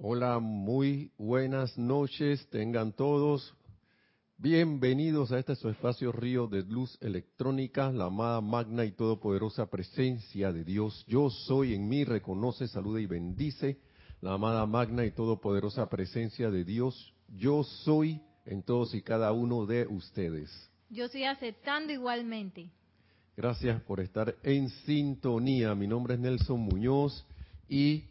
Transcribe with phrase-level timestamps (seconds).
[0.00, 3.52] Hola, muy buenas noches, tengan todos.
[4.36, 10.52] Bienvenidos a este su espacio Río de Luz Electrónica, la amada magna y todopoderosa presencia
[10.52, 11.04] de Dios.
[11.08, 13.80] Yo soy en mí, reconoce, saluda y bendice
[14.20, 17.12] la amada magna y todopoderosa presencia de Dios.
[17.36, 20.70] Yo soy en todos y cada uno de ustedes.
[20.90, 22.70] Yo estoy aceptando igualmente.
[23.36, 25.74] Gracias por estar en sintonía.
[25.74, 27.26] Mi nombre es Nelson Muñoz
[27.68, 28.04] y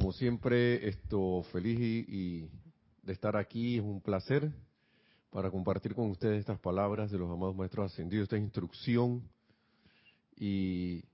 [0.00, 2.48] como siempre, esto feliz y,
[3.02, 4.50] de estar aquí, es un placer
[5.28, 9.22] para compartir con ustedes estas palabras de los amados maestros ascendidos, esta instrucción.
[10.34, 11.04] Y,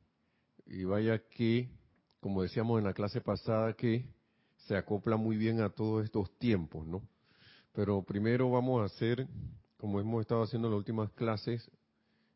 [0.66, 1.68] y vaya que,
[2.20, 4.08] como decíamos en la clase pasada, que
[4.68, 7.02] se acopla muy bien a todos estos tiempos, ¿no?
[7.72, 9.26] Pero primero vamos a hacer,
[9.78, 11.68] como hemos estado haciendo en las últimas clases,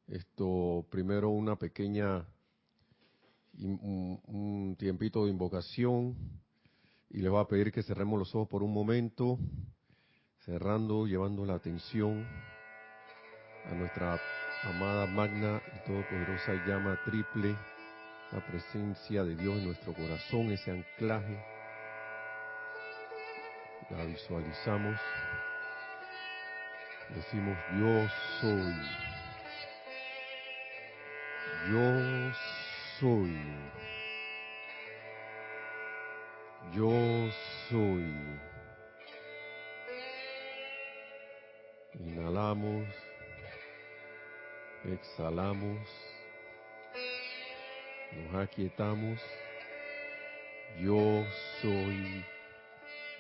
[0.08, 2.26] esto primero una pequeña
[3.58, 6.16] un, un tiempito de invocación
[7.10, 9.38] y les voy a pedir que cerremos los ojos por un momento,
[10.44, 12.24] cerrando, llevando la atención
[13.64, 14.18] a nuestra
[14.62, 17.56] amada magna y todopoderosa llama triple,
[18.32, 21.36] la presencia de Dios en nuestro corazón, ese anclaje.
[23.90, 25.00] La visualizamos.
[27.14, 28.06] Decimos, yo
[28.40, 28.72] soy.
[31.68, 32.59] Yo
[33.00, 33.34] soy.
[36.74, 37.30] Yo
[37.68, 38.14] soy.
[41.98, 42.86] Inhalamos.
[44.84, 45.80] Exhalamos.
[48.12, 49.20] Nos aquietamos.
[50.78, 51.24] Yo
[51.62, 52.24] soy.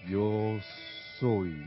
[0.06, 0.60] Yo
[1.18, 1.66] soy.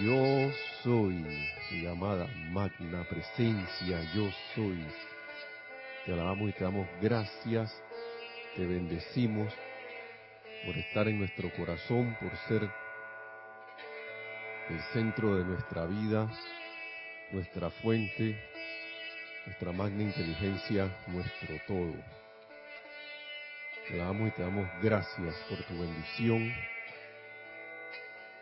[0.00, 1.26] Yo soy.
[1.70, 4.02] Mi amada magna presencia.
[4.14, 4.84] Yo soy.
[6.10, 7.72] Te alabamos y te damos gracias.
[8.56, 9.54] Te bendecimos
[10.66, 12.68] por estar en nuestro corazón, por ser
[14.70, 16.28] el centro de nuestra vida,
[17.30, 18.36] nuestra fuente,
[19.46, 21.94] nuestra magna inteligencia, nuestro todo.
[23.88, 26.52] Te damos y te damos gracias por tu bendición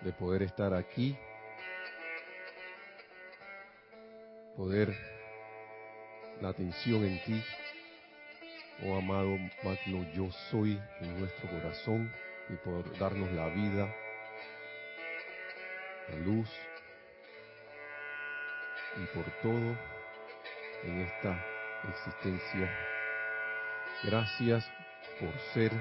[0.01, 1.15] de poder estar aquí,
[4.57, 4.97] poder
[6.41, 7.43] la atención en ti,
[8.83, 12.11] oh amado magno yo soy en nuestro corazón
[12.49, 13.95] y por darnos la vida,
[16.09, 16.49] la luz
[18.97, 19.77] y por todo
[20.85, 21.45] en esta
[21.89, 22.71] existencia.
[24.05, 24.71] Gracias
[25.21, 25.73] por ser,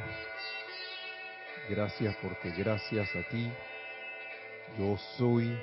[1.70, 3.54] gracias porque gracias a ti
[4.78, 5.58] yo soy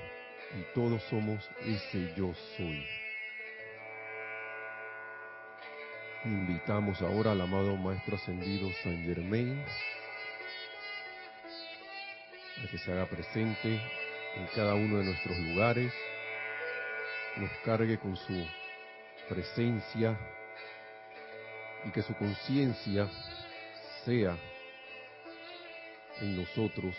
[0.55, 3.04] y todos somos ese yo soy.
[6.25, 9.63] Invitamos ahora al amado Maestro Ascendido San Germain
[12.65, 13.75] a que se haga presente
[14.35, 15.93] en cada uno de nuestros lugares,
[17.37, 18.47] nos cargue con su
[19.29, 20.19] presencia
[21.85, 23.07] y que su conciencia
[24.07, 24.39] sea
[26.23, 26.97] en nosotros,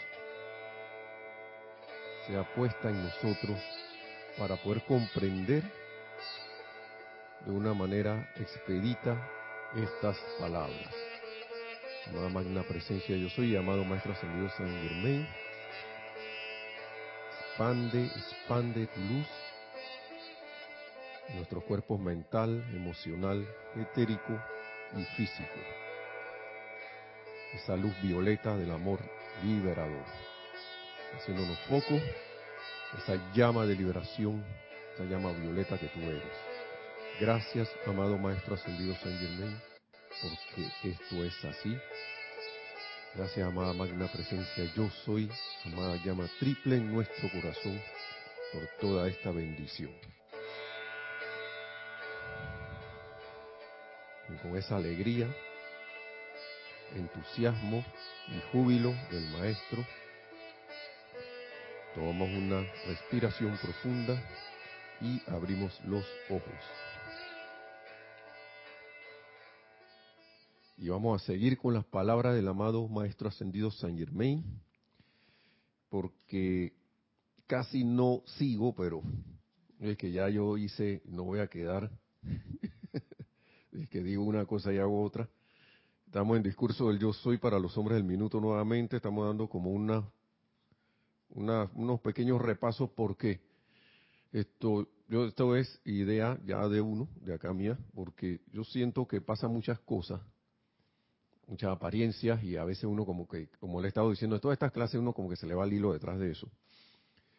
[2.28, 3.60] sea puesta en nosotros
[4.38, 5.64] para poder comprender
[7.46, 9.16] de una manera expedita
[9.76, 10.94] estas palabras.
[12.08, 15.28] Amada magna presencia yo soy, amado Maestro Ascendido San Germain,
[17.40, 19.28] expande, expande tu luz
[21.30, 24.40] en nuestros cuerpos mental, emocional, etérico
[24.96, 25.60] y físico.
[27.54, 29.00] Esa luz violeta del amor
[29.44, 30.06] liberador,
[31.16, 32.00] haciéndonos foco,
[32.98, 34.44] esa llama de liberación,
[34.94, 36.55] esa llama violeta que tú eres.
[37.18, 39.58] Gracias, amado Maestro Ascendido San Germain,
[40.22, 41.78] porque esto es así.
[43.16, 45.32] Gracias, amada Magna Presencia, yo soy,
[45.64, 47.82] amada llama triple en nuestro corazón,
[48.52, 49.92] por toda esta bendición.
[54.28, 55.34] Y con esa alegría,
[56.96, 57.86] entusiasmo
[58.28, 59.86] y júbilo del Maestro,
[61.96, 64.22] tomamos una respiración profunda
[65.00, 66.95] y abrimos los ojos.
[70.78, 74.44] Y vamos a seguir con las palabras del amado Maestro Ascendido San Germain,
[75.90, 76.74] porque
[77.48, 79.02] casi no sigo, pero
[79.80, 81.90] es que ya yo hice, no voy a quedar,
[83.72, 85.30] es que digo una cosa y hago otra.
[86.08, 89.72] Estamos en discurso del yo soy para los hombres del minuto nuevamente, estamos dando como
[89.72, 90.04] una,
[91.30, 92.90] una unos pequeños repasos.
[92.90, 93.40] Porque
[94.34, 99.22] esto, yo, esto es idea ya de uno, de acá mía, porque yo siento que
[99.22, 100.20] pasan muchas cosas
[101.48, 104.56] muchas apariencias y a veces uno como que, como le he estado diciendo, en todas
[104.56, 106.50] estas clases uno como que se le va el hilo detrás de eso.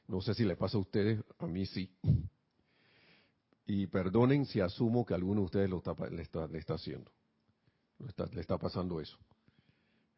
[0.08, 1.90] No sé si le pasa a ustedes, a mí sí.
[3.66, 7.10] Y perdonen si asumo que alguno de ustedes lo está, le, está, le está haciendo.
[8.32, 9.18] le está pasando eso.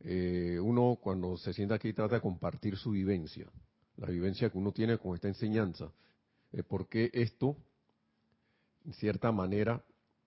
[0.01, 3.51] Eh, uno cuando se sienta aquí trata de compartir su vivencia,
[3.97, 5.91] la vivencia que uno tiene con esta enseñanza.
[6.53, 7.57] Eh, porque esto,
[8.85, 9.83] en cierta manera,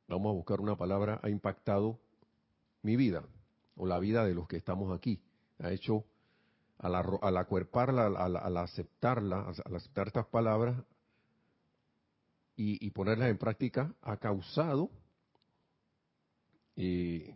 [0.07, 1.99] vamos a buscar una palabra, ha impactado
[2.81, 3.23] mi vida
[3.75, 5.21] o la vida de los que estamos aquí.
[5.59, 6.05] Ha hecho,
[6.79, 10.75] al, al acuerparla, al, aceptarla, al aceptar estas palabras
[12.55, 14.91] y, ponerlas en práctica, ha causado
[16.75, 17.35] eh,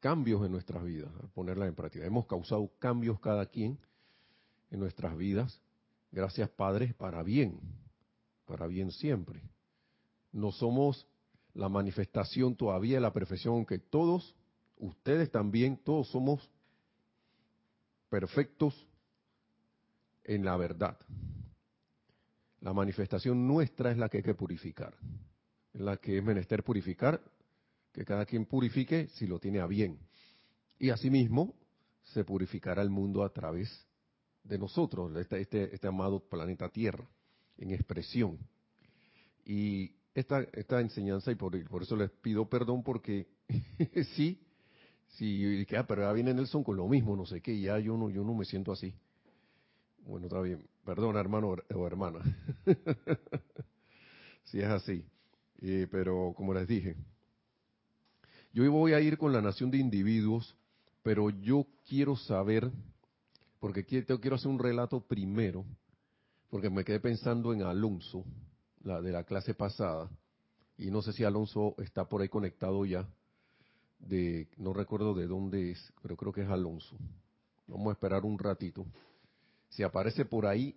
[0.00, 2.04] cambios en nuestras vidas, al ponerlas en práctica.
[2.04, 3.78] Hemos causado cambios cada quien
[4.70, 5.60] en nuestras vidas.
[6.10, 7.60] Gracias, Padre, para bien,
[8.46, 9.42] para bien siempre.
[10.32, 11.06] No somos
[11.54, 14.34] la manifestación todavía de la perfección, aunque todos,
[14.82, 16.50] ustedes también, todos somos
[18.10, 18.86] perfectos
[20.24, 20.98] en la verdad.
[22.60, 24.94] La manifestación nuestra es la que hay que purificar,
[25.72, 27.20] es la que es menester purificar,
[27.92, 29.98] que cada quien purifique si lo tiene a bien.
[30.78, 31.54] Y asimismo
[32.02, 33.86] se purificará el mundo a través
[34.42, 37.06] de nosotros, este, este, este amado planeta Tierra,
[37.56, 38.38] en expresión.
[39.44, 43.28] Y esta, esta enseñanza y por, por eso les pido perdón porque
[44.16, 44.40] sí,
[45.18, 48.10] que, ah, pero ya viene Nelson con lo mismo, no sé qué, ya yo no,
[48.10, 48.94] yo no me siento así.
[50.06, 52.20] Bueno, está bien, perdón hermano o hermana,
[54.44, 55.04] si es así.
[55.60, 56.96] Pero como les dije,
[58.52, 60.56] yo voy a ir con la nación de individuos,
[61.02, 62.70] pero yo quiero saber,
[63.60, 65.64] porque quiero, quiero hacer un relato primero,
[66.50, 68.24] porque me quedé pensando en Alonso,
[68.82, 70.10] la de la clase pasada,
[70.76, 73.06] y no sé si Alonso está por ahí conectado ya,
[74.02, 76.96] de no recuerdo de dónde es, pero creo que es Alonso.
[77.66, 78.84] Vamos a esperar un ratito.
[79.70, 80.76] Si aparece por ahí,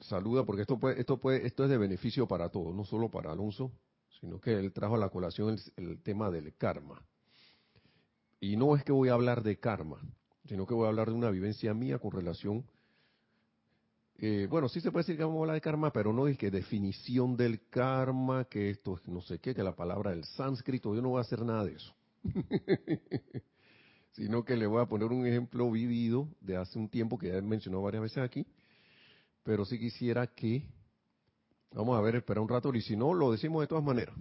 [0.00, 3.32] saluda, porque esto puede, esto puede, esto es de beneficio para todos, no solo para
[3.32, 3.70] Alonso,
[4.20, 7.02] sino que él trajo a la colación el tema del karma.
[8.40, 10.00] Y no es que voy a hablar de karma,
[10.46, 12.64] sino que voy a hablar de una vivencia mía con relación
[14.24, 16.38] eh, bueno, sí se puede decir que vamos a hablar de karma, pero no es
[16.38, 20.94] que definición del karma, que esto es no sé qué, que la palabra del sánscrito,
[20.94, 21.92] yo no voy a hacer nada de eso.
[24.12, 27.36] Sino que le voy a poner un ejemplo vivido de hace un tiempo que ya
[27.36, 28.46] he mencionado varias veces aquí,
[29.42, 30.68] pero sí quisiera que,
[31.72, 34.14] vamos a ver, espera un rato, y si no, lo decimos de todas maneras,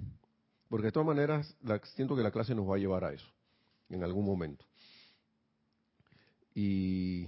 [0.69, 3.27] porque de todas maneras la, siento que la clase nos va a llevar a eso,
[3.89, 4.65] en algún momento.
[6.53, 7.27] Y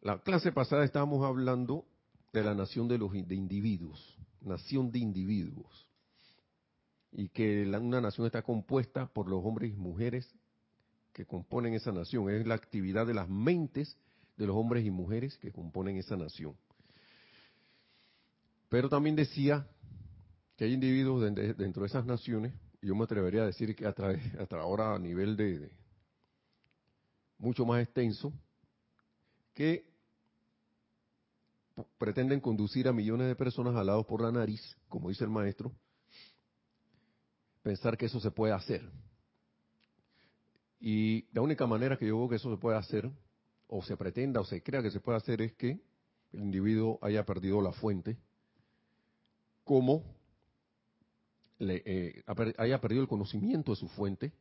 [0.00, 1.84] la clase pasada estábamos hablando
[2.32, 5.85] de la nación de los de individuos, nación de individuos,
[7.18, 10.30] y que una nación está compuesta por los hombres y mujeres
[11.14, 12.28] que componen esa nación.
[12.28, 13.96] Es la actividad de las mentes
[14.36, 16.54] de los hombres y mujeres que componen esa nación.
[18.68, 19.66] Pero también decía
[20.56, 22.52] que hay individuos dentro de esas naciones,
[22.82, 25.70] y yo me atrevería a decir que hasta, hasta ahora a nivel de
[27.38, 28.30] mucho más extenso,
[29.54, 29.88] que
[31.96, 35.72] pretenden conducir a millones de personas alados por la nariz, como dice el maestro,
[37.66, 38.88] pensar que eso se puede hacer.
[40.78, 43.10] Y la única manera que yo veo que eso se puede hacer,
[43.66, 45.80] o se pretenda o se crea que se puede hacer, es que
[46.32, 48.18] el individuo haya perdido la fuente,
[49.64, 50.04] como
[51.58, 52.24] le, eh,
[52.56, 54.32] haya perdido el conocimiento de su fuente,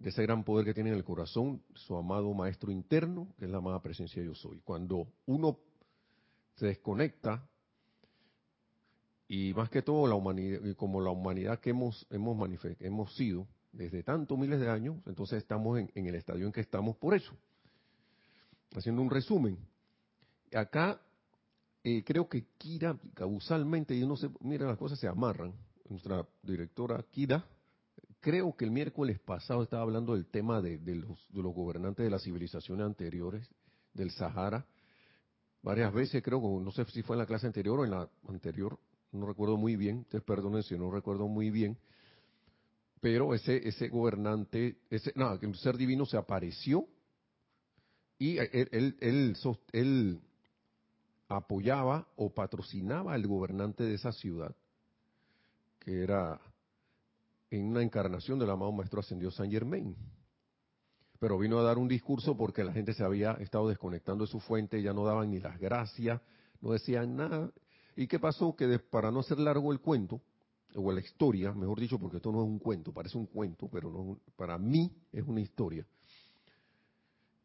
[0.00, 3.50] de ese gran poder que tiene en el corazón, su amado maestro interno, que es
[3.52, 4.58] la amada presencia yo soy.
[4.64, 5.60] Cuando uno
[6.56, 7.48] se desconecta,
[9.34, 12.38] y más que todo la humanidad, como la humanidad que hemos, hemos,
[12.80, 16.98] hemos sido desde tantos miles de años, entonces estamos en, el estadio en que estamos
[16.98, 17.32] por eso.
[18.76, 19.56] Haciendo un resumen.
[20.52, 21.00] Acá
[21.82, 25.54] eh, creo que Kira, causalmente, yo no sé, mira, las cosas se amarran.
[25.88, 27.42] Nuestra directora Kira
[28.20, 32.84] creo que el miércoles pasado estaba hablando del tema de, los, gobernantes de las civilizaciones
[32.84, 33.48] anteriores,
[33.94, 34.66] del Sahara,
[35.62, 38.78] varias veces, creo, no sé si fue en la clase anterior o en la anterior,
[39.12, 41.78] no recuerdo muy bien, ustedes perdonen si no recuerdo muy bien,
[43.00, 46.86] pero ese, ese gobernante, ese, un ser divino se apareció
[48.18, 49.36] y él, él, él,
[49.72, 50.20] él
[51.28, 54.54] apoyaba o patrocinaba al gobernante de esa ciudad,
[55.78, 56.40] que era
[57.50, 59.96] en una encarnación del amado Maestro Ascendido San Germain.
[61.18, 64.40] Pero vino a dar un discurso porque la gente se había estado desconectando de su
[64.40, 66.20] fuente, ya no daban ni las gracias,
[66.60, 67.50] no decían nada.
[67.96, 68.54] ¿Y qué pasó?
[68.56, 70.20] Que para no hacer largo el cuento,
[70.74, 73.90] o la historia, mejor dicho, porque esto no es un cuento, parece un cuento, pero
[73.90, 75.86] no, para mí es una historia.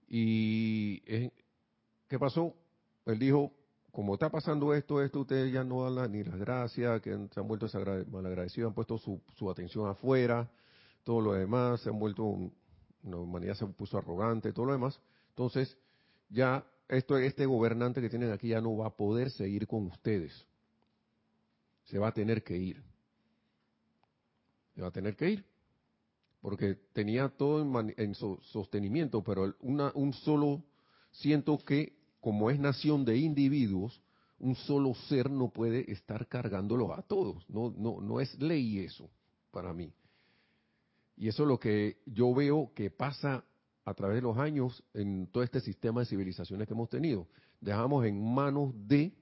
[0.08, 1.00] Y
[2.08, 2.56] ¿qué pasó?
[3.06, 3.51] Él dijo,
[3.92, 7.48] como está pasando esto, esto, ustedes ya no dan ni las gracias, que se han
[7.48, 7.68] vuelto
[8.12, 10.50] malagradecidos, han puesto su, atención afuera,
[11.04, 15.00] todo lo demás, se han vuelto, una humanidad se puso arrogante, todo lo demás.
[15.30, 15.77] Entonces,
[16.30, 20.46] ya esto, este gobernante que tienen aquí ya no va a poder seguir con ustedes.
[21.86, 22.84] Se va a tener que ir.
[24.75, 25.46] Se va a tener que ir.
[26.41, 27.62] Porque tenía todo
[27.98, 30.63] en, sostenimiento, pero una, un solo,
[31.12, 34.01] siento que como es nación de individuos,
[34.39, 37.50] un solo ser no puede estar cargándolo a todos.
[37.50, 39.10] No, no, no es ley eso
[39.51, 39.91] para mí.
[41.17, 43.44] Y eso es lo que yo veo que pasa
[43.88, 47.25] a través de los años en todo este sistema de civilizaciones que hemos tenido.
[47.62, 49.13] Dejamos en manos de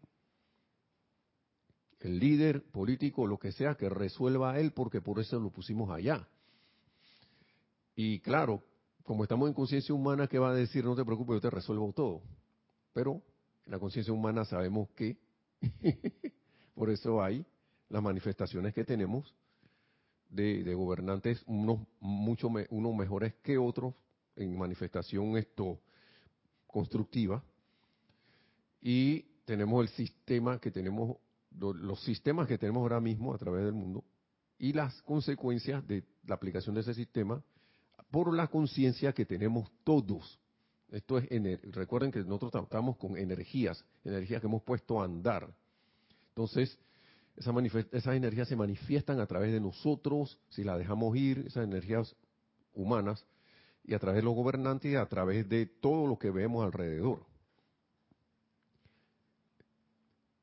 [2.00, 6.28] el líder político, lo que sea, que resuelva él, porque por eso lo pusimos allá.
[7.96, 8.64] Y claro,
[9.04, 10.84] como estamos en conciencia humana, ¿qué va a decir?
[10.84, 12.24] No te preocupes, yo te resuelvo todo.
[12.92, 13.22] Pero
[13.68, 15.20] en la conciencia humana sabemos que,
[16.74, 17.46] por eso hay
[17.90, 19.32] las manifestaciones que tenemos
[20.28, 23.94] de, gobernantes, unos, mucho unos mejores que otros,
[24.36, 25.80] en manifestación esto
[26.68, 27.44] constructiva
[28.82, 31.18] y tenemos el sistema que tenemos
[31.58, 34.04] los sistemas que tenemos ahora mismo a través del mundo
[34.58, 37.42] y las consecuencias de la aplicación de ese sistema
[38.12, 40.40] por la conciencia que tenemos todos.
[40.92, 41.28] Esto es,
[41.74, 45.54] recuerden que nosotros tratamos con energías, energías que hemos puesto a andar.
[46.30, 46.78] Entonces,
[47.36, 52.16] esas energías se manifiestan a través de nosotros, si las dejamos ir, esas energías
[52.74, 53.26] humanas,
[53.88, 57.26] y a través de los gobernantes y a través de todo lo que vemos alrededor.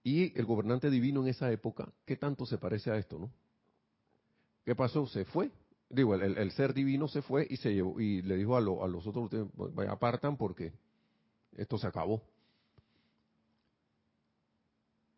[0.05, 3.31] Y el gobernante divino en esa época, ¿qué tanto se parece a esto, no?
[4.65, 5.07] ¿Qué pasó?
[5.07, 5.51] Se fue.
[5.89, 9.07] Digo, el, ser divino se fue y se llevó y le dijo a, a los
[9.07, 9.31] otros,
[9.89, 10.73] apartan porque
[11.57, 12.23] esto se acabó.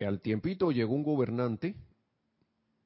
[0.00, 1.76] Al tiempito llegó un gobernante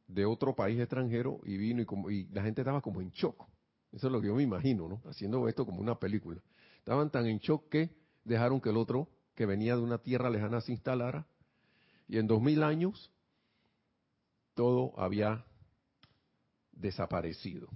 [0.06, 3.46] de otro país extranjero y vino y, como, y la gente estaba como en shock.
[3.92, 5.02] Eso es lo que yo me imagino, ¿no?
[5.08, 6.40] Haciendo esto como una película.
[6.78, 7.90] Estaban tan en shock que
[8.24, 11.26] dejaron que el otro, que venía de una tierra lejana, se instalara.
[12.06, 13.10] Y en dos mil años,
[14.54, 15.44] todo había
[16.72, 17.68] desaparecido.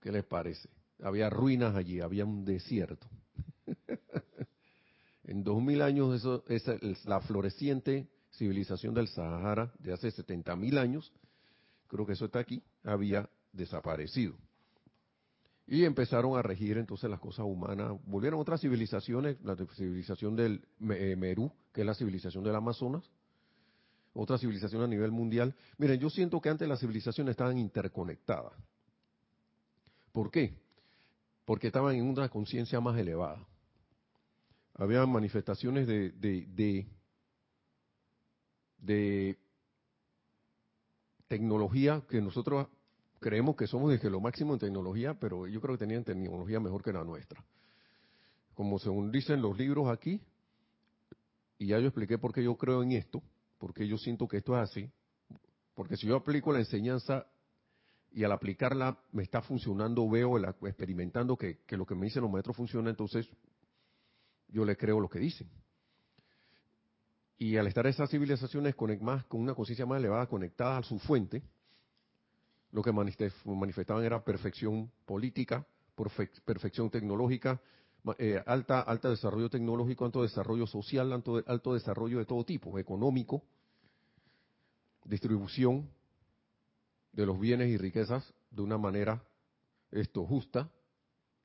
[0.00, 0.68] ¿Qué les parece?
[1.02, 3.06] Había ruinas allí, había un desierto.
[5.24, 10.78] en dos mil años, eso, esa, la floreciente civilización del Sahara de hace setenta mil
[10.78, 11.12] años,
[11.88, 14.36] creo que eso está aquí, había desaparecido.
[15.66, 17.92] Y empezaron a regir entonces las cosas humanas.
[18.04, 23.10] Volvieron otras civilizaciones, la civilización del eh, Merú, que es la civilización del Amazonas,
[24.14, 25.54] otra civilización a nivel mundial.
[25.78, 28.52] Miren, yo siento que antes las civilizaciones estaban interconectadas.
[30.12, 30.56] ¿Por qué?
[31.44, 33.44] Porque estaban en una conciencia más elevada.
[34.74, 36.86] Había manifestaciones de, de, de,
[38.78, 39.38] de
[41.28, 42.68] tecnología que nosotros
[43.20, 46.82] creemos que somos de lo máximo en tecnología, pero yo creo que tenían tecnología mejor
[46.82, 47.44] que la nuestra.
[48.54, 50.20] Como según dicen los libros aquí,
[51.58, 53.22] y ya yo expliqué por qué yo creo en esto,
[53.58, 54.90] porque yo siento que esto es así,
[55.74, 57.26] porque si yo aplico la enseñanza
[58.12, 62.56] y al aplicarla me está funcionando, veo, experimentando que, lo que me dicen los maestros
[62.56, 63.28] funciona, entonces
[64.48, 65.48] yo le creo lo que dicen.
[67.38, 71.42] Y al estar esas civilizaciones más, con una conciencia más elevada, conectada a su fuente,
[72.72, 75.66] lo que manifestaban era perfección política,
[76.44, 77.60] perfección tecnológica,
[78.18, 83.42] eh, alta, alto desarrollo tecnológico, alto desarrollo social, alto, alto desarrollo de todo tipo, económico,
[85.04, 85.88] distribución
[87.12, 89.24] de los bienes y riquezas de una manera
[89.90, 90.70] esto justa,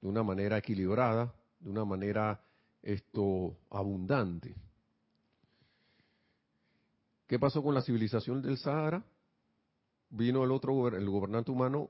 [0.01, 2.41] de una manera equilibrada, de una manera
[2.81, 4.55] esto abundante.
[7.27, 9.03] ¿Qué pasó con la civilización del Sahara?
[10.11, 11.89] Vino el otro, el gobernante humano,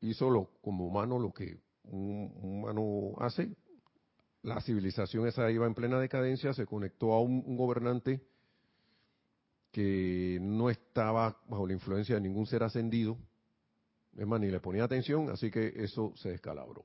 [0.00, 3.54] hizo lo, como humano lo que un humano hace.
[4.42, 8.20] La civilización esa iba en plena decadencia, se conectó a un, gobernante
[9.70, 13.16] que no estaba bajo la influencia de ningún ser ascendido,
[14.16, 16.84] es más, ni le ponía atención, así que eso se descalabró.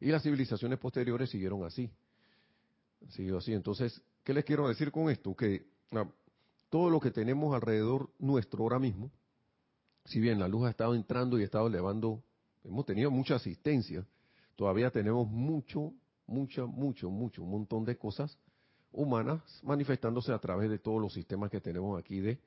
[0.00, 1.90] Y las civilizaciones posteriores siguieron así.
[3.10, 3.52] Siguió así.
[3.52, 5.36] Entonces, ¿qué les quiero decir con esto?
[5.36, 6.08] Que ah,
[6.70, 9.10] todo lo que tenemos alrededor nuestro ahora mismo,
[10.04, 12.22] si bien la luz ha estado entrando y ha estado elevando,
[12.62, 14.06] hemos tenido mucha asistencia,
[14.56, 15.92] todavía tenemos mucho,
[16.26, 18.38] mucho, mucho, mucho, un montón de cosas
[18.92, 22.38] humanas manifestándose a través de todos los sistemas que tenemos aquí de,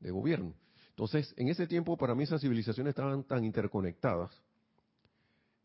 [0.00, 0.54] de gobierno.
[0.90, 4.30] Entonces, en ese tiempo, para mí esas civilizaciones estaban tan interconectadas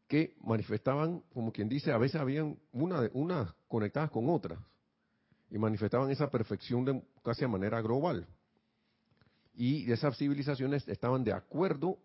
[0.08, 4.60] que manifestaban, como quien dice, a veces habían una, unas conectadas con otras
[5.50, 8.26] y manifestaban esa perfección de casi a manera global.
[9.58, 11.98] Y esas civilizaciones estaban de acuerdo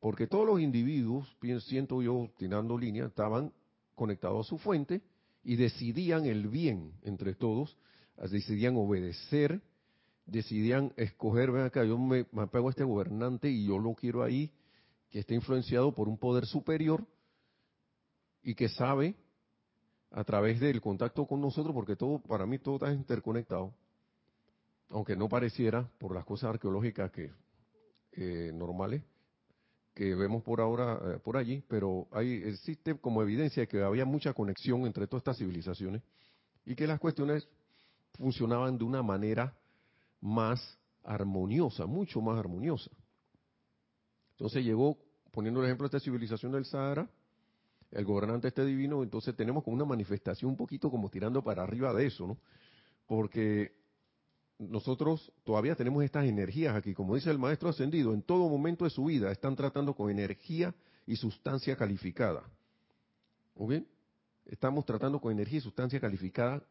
[0.00, 3.52] porque todos los individuos, siento yo tirando línea, estaban
[3.94, 5.02] conectados a su fuente
[5.44, 7.76] y decidían el bien entre todos,
[8.30, 9.60] decidían obedecer,
[10.24, 14.22] decidían escoger, ven acá, yo me, me apego a este gobernante y yo lo quiero
[14.22, 14.50] ahí,
[15.10, 17.04] que esté influenciado por un poder superior
[18.42, 19.16] y que sabe
[20.10, 23.74] a través del contacto con nosotros, porque todo, para mí todo está interconectado,
[24.90, 27.30] aunque no pareciera por las cosas arqueológicas que
[28.12, 29.02] eh, normales
[29.98, 34.04] que vemos por ahora eh, por allí, pero hay existe como evidencia de que había
[34.04, 36.02] mucha conexión entre todas estas civilizaciones
[36.64, 37.48] y que las cuestiones
[38.16, 39.56] funcionaban de una manera
[40.20, 42.92] más armoniosa, mucho más armoniosa.
[44.32, 44.96] Entonces llegó,
[45.32, 47.10] poniendo el ejemplo de esta civilización del Sahara,
[47.90, 51.92] el gobernante este divino, entonces tenemos como una manifestación un poquito como tirando para arriba
[51.92, 52.38] de eso, ¿no?
[53.06, 53.72] Porque
[54.58, 58.90] nosotros todavía tenemos estas energías aquí, como dice el maestro ascendido, en todo momento de
[58.90, 60.74] su vida están tratando con energía
[61.06, 62.42] y sustancia calificada.
[63.54, 63.74] ¿Ok?
[64.46, 66.62] Estamos tratando con energía y sustancia calificada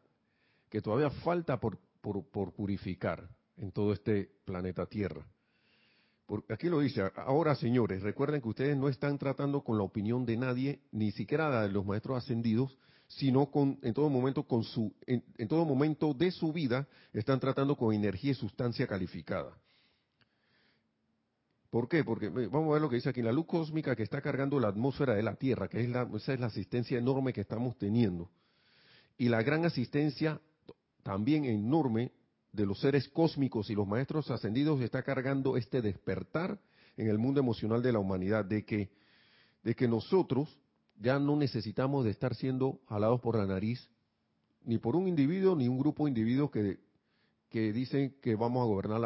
[0.68, 5.26] que todavía falta por, por purificar en todo este planeta Tierra
[6.48, 10.36] aquí lo dice, ahora señores, recuerden que ustedes no están tratando con la opinión de
[10.36, 12.76] nadie, ni siquiera de los maestros ascendidos,
[13.08, 17.74] sino con, en todo momento con su, en, todo momento de su vida están tratando
[17.76, 19.56] con energía y sustancia calificada.
[21.70, 22.04] ¿Por qué?
[22.04, 24.68] Porque vamos a ver lo que dice aquí, la luz cósmica que está cargando la
[24.68, 28.30] atmósfera de la Tierra, que es la, esa es la asistencia enorme que estamos teniendo,
[29.16, 30.40] y la gran asistencia
[31.02, 32.12] también enorme
[32.52, 36.58] de los seres cósmicos y los maestros ascendidos está cargando este despertar
[36.96, 38.90] en el mundo emocional de la humanidad, de que,
[39.62, 40.48] de que nosotros
[41.00, 43.88] ya no necesitamos de estar siendo jalados por la nariz,
[44.64, 46.78] ni por un individuo, ni un grupo de individuos que,
[47.48, 49.04] que dicen que vamos a gobernar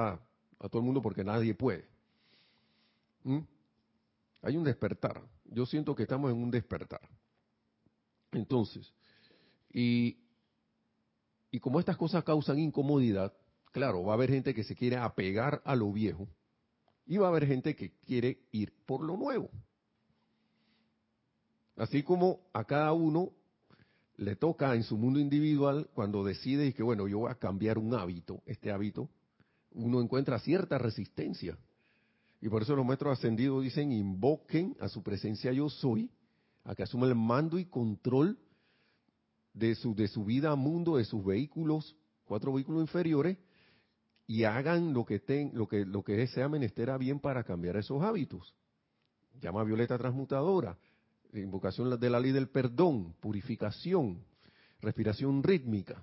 [0.58, 1.86] a, todo el mundo porque nadie puede.
[3.24, 3.38] ¿Mm?
[4.42, 5.22] Hay un despertar.
[5.44, 7.00] Yo siento que estamos en un despertar.
[8.32, 8.92] Entonces,
[9.72, 10.22] y
[11.52, 13.34] y como estas cosas causan incomodidad,
[13.72, 16.26] claro, va a haber gente que se quiere apegar a lo viejo
[17.04, 19.50] y va a haber gente que quiere ir por lo nuevo.
[21.76, 23.30] Así como a cada uno
[24.16, 27.94] le toca en su mundo individual cuando decide que, bueno, yo voy a cambiar un
[27.94, 29.08] hábito, este hábito,
[29.72, 31.58] uno encuentra cierta resistencia.
[32.40, 36.10] Y por eso los maestros ascendidos dicen, invoquen a su presencia yo soy,
[36.64, 38.38] a que asuma el mando y control
[39.54, 43.38] de su, de su vida mundo, de sus vehículos, cuatro vehículos inferiores,
[44.26, 47.76] y hagan lo que, ten, lo que, lo que sea menester a bien para cambiar
[47.76, 48.54] esos hábitos.
[49.40, 50.78] Llama violeta transmutadora,
[51.40, 54.24] invocación de la ley del perdón, purificación,
[54.80, 56.02] respiración rítmica.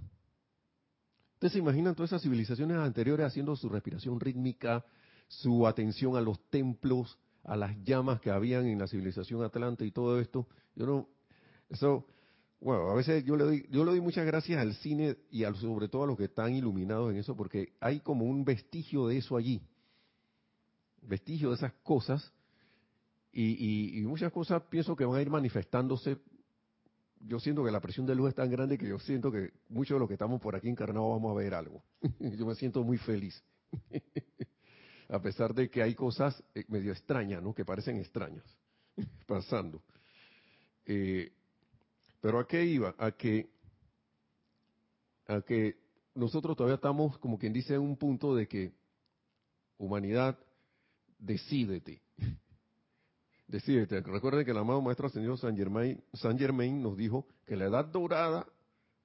[1.34, 4.84] Ustedes se imaginan todas esas civilizaciones anteriores haciendo su respiración rítmica,
[5.28, 9.92] su atención a los templos, a las llamas que habían en la civilización atlante y
[9.92, 10.48] todo esto.
[10.76, 11.08] Yo no,
[11.70, 12.06] eso
[12.62, 15.56] bueno, a veces yo le doy, yo le doy muchas gracias al cine y al,
[15.56, 19.18] sobre todo a los que están iluminados en eso, porque hay como un vestigio de
[19.18, 19.62] eso allí,
[21.02, 22.34] vestigio de esas cosas,
[23.32, 26.18] y, muchas cosas pienso que van a ir manifestándose.
[27.22, 29.96] Yo siento que la presión de luz es tan grande que yo siento que muchos
[29.96, 31.84] de los que estamos por aquí encarnados vamos a ver algo.
[32.20, 33.44] yo me siento muy feliz.
[35.10, 37.54] a pesar de que hay cosas eh, medio extrañas, ¿no?
[37.54, 38.46] Que parecen extrañas
[39.26, 39.82] pasando.
[40.86, 41.32] Eh,
[42.22, 42.96] pero ¿a qué iba?
[42.98, 43.50] A que,
[45.28, 45.78] a que
[46.15, 48.72] nosotros todavía estamos, como quien dice, en un punto de que
[49.78, 50.38] humanidad,
[51.18, 52.02] decídete.
[53.50, 54.00] Decídete.
[54.02, 57.86] Recuerden que el amado Maestro Ascendido San Germain, San Germain nos dijo que la edad
[57.86, 58.48] dorada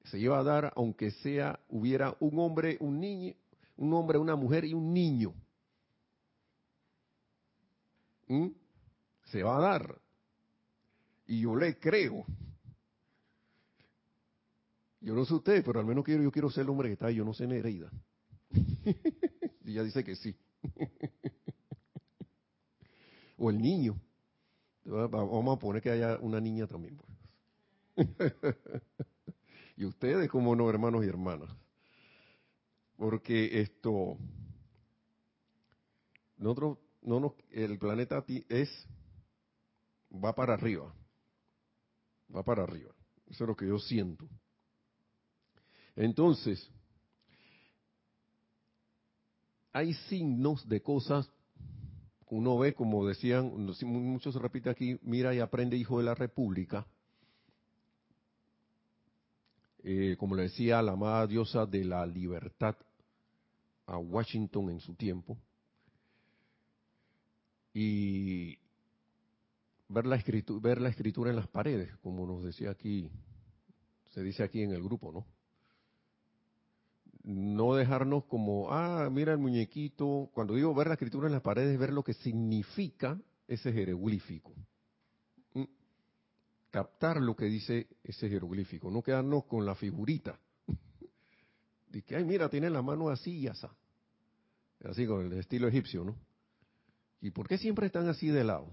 [0.05, 3.35] se iba a dar aunque sea, hubiera un hombre, un niño,
[3.77, 5.35] un hombre, una mujer y un niño.
[8.29, 8.49] ¿Mm?
[9.25, 9.99] Se va a dar.
[11.27, 12.27] Y yo le creo.
[15.01, 17.07] Yo no sé usted, pero al menos quiero, yo quiero ser el hombre que está
[17.07, 17.91] ahí, yo no sé Nereida.
[19.65, 20.37] y ella dice que sí.
[23.39, 23.99] o el niño.
[24.85, 26.97] Vamos a poner que haya una niña también.
[26.97, 27.15] Pues.
[29.77, 31.51] y ustedes, como no, hermanos y hermanas.
[32.97, 34.19] Porque esto,
[36.37, 38.71] nosotros, no nos, el planeta es,
[40.13, 40.95] va para arriba.
[42.35, 42.93] Va para arriba.
[43.27, 44.29] Eso es lo que yo siento.
[45.97, 46.71] Entonces,
[49.73, 51.31] hay signos de cosas
[52.35, 53.53] uno ve, como decían,
[53.85, 56.85] muchos se repite aquí, mira y aprende, hijo de la República.
[59.85, 62.75] Eh, como le decía la amada diosa de la libertad
[63.87, 65.37] a Washington en su tiempo.
[67.73, 68.59] Y
[69.89, 70.21] ver la,
[70.61, 73.11] ver la escritura en las paredes, como nos decía aquí,
[74.07, 75.27] se dice aquí en el grupo, ¿no?
[77.25, 80.31] No dejarnos como, ah, mira el muñequito.
[80.35, 84.53] Cuando digo ver la escritura en las paredes, ver lo que significa ese jeroglífico.
[85.55, 85.65] ¿Mm?
[86.71, 90.39] Captar lo que dice ese jeroglífico, no quedarnos con la figurita.
[91.89, 93.67] De que, ay, mira, tiene la mano así y así.
[94.85, 96.15] Así con el estilo egipcio, ¿no?
[97.23, 98.71] ¿Y por qué siempre están así de lado?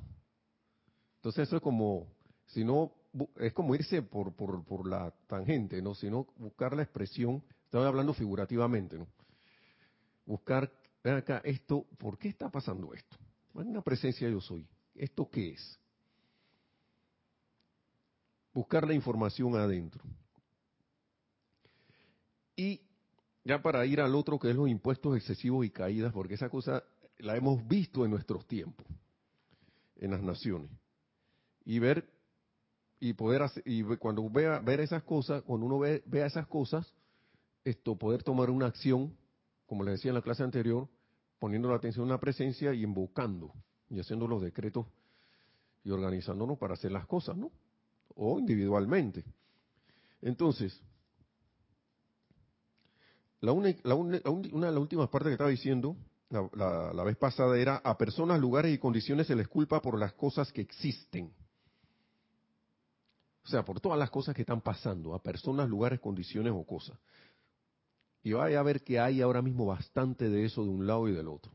[1.16, 2.12] Entonces eso es como,
[2.48, 2.92] si no,
[3.38, 5.96] es como irse por, por, por la tangente, ¿no?
[5.96, 8.98] Sino buscar la expresión Estoy hablando figurativamente.
[10.26, 10.70] Buscar,
[11.06, 13.16] acá, esto, ¿por qué está pasando esto?
[13.56, 14.68] Hay una presencia yo soy.
[14.94, 15.80] ¿Esto qué es?
[18.54, 20.04] Buscar la información adentro.
[22.58, 22.82] Y
[23.46, 26.84] ya para ir al otro que es los impuestos excesivos y caídas, porque esa cosa
[27.20, 28.86] la hemos visto en nuestros tiempos,
[29.96, 30.70] en las naciones.
[31.64, 32.06] Y ver
[33.00, 36.94] y poder hacer, y cuando vea ver esas cosas, cuando uno ve, vea esas cosas,
[37.64, 39.16] esto poder tomar una acción,
[39.66, 40.88] como les decía en la clase anterior,
[41.40, 43.54] poniendo la atención en la presencia y invocando
[43.90, 44.86] y haciendo los decretos
[45.84, 47.52] y organizándonos para hacer las cosas, ¿no?
[48.16, 49.26] O individualmente.
[50.22, 50.80] Entonces,
[53.40, 54.20] la una, una,
[54.68, 55.98] de las últimas partes que estaba diciendo
[56.30, 60.14] la, la, vez pasada era a personas, lugares y condiciones se les culpa por las
[60.14, 61.34] cosas que existen.
[63.44, 66.98] O sea, por todas las cosas que están pasando, a personas, lugares, condiciones o cosas.
[68.24, 71.14] Y vaya a ver que hay ahora mismo bastante de eso de un lado y
[71.14, 71.52] del otro.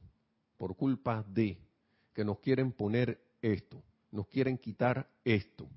[0.56, 1.58] Por culpa de
[2.12, 5.68] que nos quieren poner esto, nos quieren quitar esto.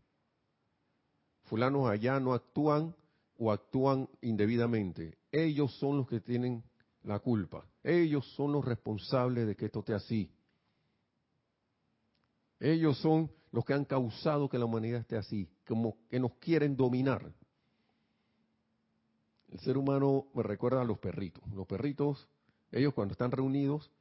[1.43, 2.95] Fulanos allá no actúan
[3.37, 5.17] o actúan indebidamente.
[5.31, 6.63] Ellos son los que tienen
[7.03, 7.65] la culpa.
[7.83, 10.31] Ellos son los responsables de que esto esté así.
[12.59, 16.75] Ellos son los que han causado que la humanidad esté así, como que nos quieren
[16.75, 17.31] dominar.
[19.51, 21.43] El ser humano me recuerda a los perritos.
[21.53, 22.27] Los perritos,
[22.71, 23.91] ellos cuando están reunidos,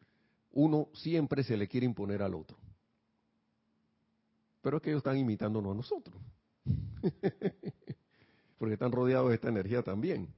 [0.52, 2.58] uno siempre se le quiere imponer al otro.
[4.60, 6.20] Pero es que ellos están imitándonos a nosotros.
[8.58, 10.28] Porque están rodeados de esta energía también.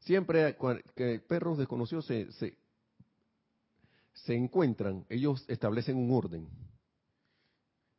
[0.00, 0.56] Siempre
[0.94, 6.48] que perros desconocidos se, se, encuentran, ellos establecen un orden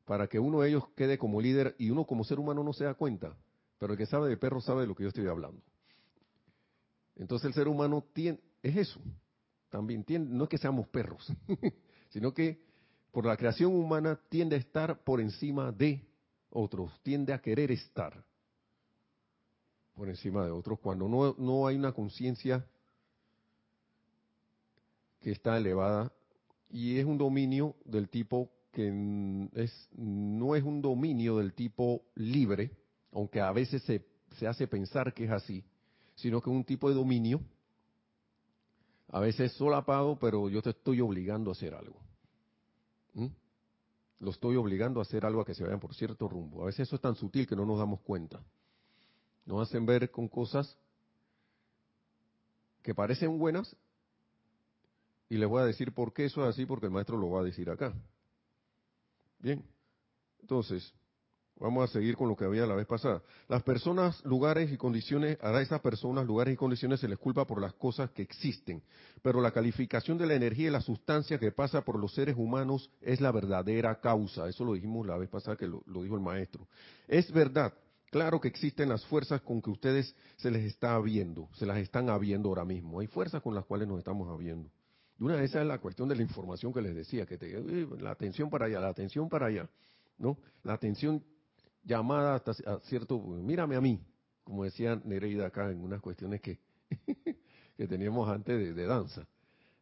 [0.05, 2.83] para que uno de ellos quede como líder y uno como ser humano no se
[2.83, 3.35] da cuenta.
[3.77, 5.61] Pero el que sabe de perros sabe de lo que yo estoy hablando.
[7.15, 9.01] Entonces el ser humano tiene, es eso,
[9.69, 11.31] también no es que seamos perros,
[12.09, 12.61] sino que
[13.11, 16.05] por la creación humana tiende a estar por encima de
[16.49, 18.23] otros, tiende a querer estar
[19.93, 22.65] por encima de otros cuando no, no hay una conciencia
[25.19, 26.11] que está elevada.
[26.69, 28.87] Y es un dominio del tipo que
[29.53, 32.71] es, no es un dominio del tipo libre,
[33.11, 34.05] aunque a veces se,
[34.37, 35.63] se hace pensar que es así,
[36.21, 37.41] sino que un tipo de dominio,
[39.09, 41.99] a veces solapado, pero yo te estoy obligando a hacer algo.
[43.13, 43.27] ¿Mm?
[44.19, 46.61] Lo estoy obligando a hacer algo a que se vayan por cierto rumbo.
[46.61, 48.39] A veces eso es tan sutil que no nos damos cuenta.
[49.45, 50.77] Nos hacen ver con cosas
[52.83, 53.75] que parecen buenas
[55.27, 57.41] y les voy a decir por qué eso es así, porque el maestro lo va
[57.41, 57.93] a decir acá.
[59.39, 59.65] Bien,
[60.39, 60.93] entonces,
[61.61, 63.21] Vamos a seguir con lo que había la vez pasada.
[63.47, 67.61] Las personas, lugares y condiciones, a esas personas, lugares y condiciones se les culpa por
[67.61, 68.81] las cosas que existen,
[69.21, 72.89] pero la calificación de la energía y la sustancia que pasa por los seres humanos
[72.99, 74.49] es la verdadera causa.
[74.49, 76.67] Eso lo dijimos la vez pasada que lo, dijo el maestro.
[77.07, 77.71] Es verdad,
[78.09, 82.09] claro que existen las fuerzas con que ustedes se les está habiendo, se las están
[82.09, 83.01] habiendo ahora mismo.
[83.01, 84.67] Hay fuerzas con las cuales nos estamos habiendo.
[85.19, 87.63] Y una de esas es la cuestión de la información que les decía, que te,
[87.99, 89.69] la atención para allá, la atención para allá,
[90.17, 90.39] ¿no?
[90.63, 91.23] La atención
[91.83, 93.99] llamada hasta cierto, mírame a mí,
[94.43, 96.59] como decía Nereida acá en unas cuestiones que,
[97.77, 99.27] que teníamos antes de, danza.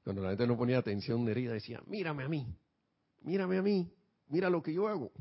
[0.04, 2.48] Cuando la gente no ponía atención, Nereida decía, mírame a mí,
[3.22, 3.92] mírame a mí,
[4.28, 5.12] mira lo que yo hago.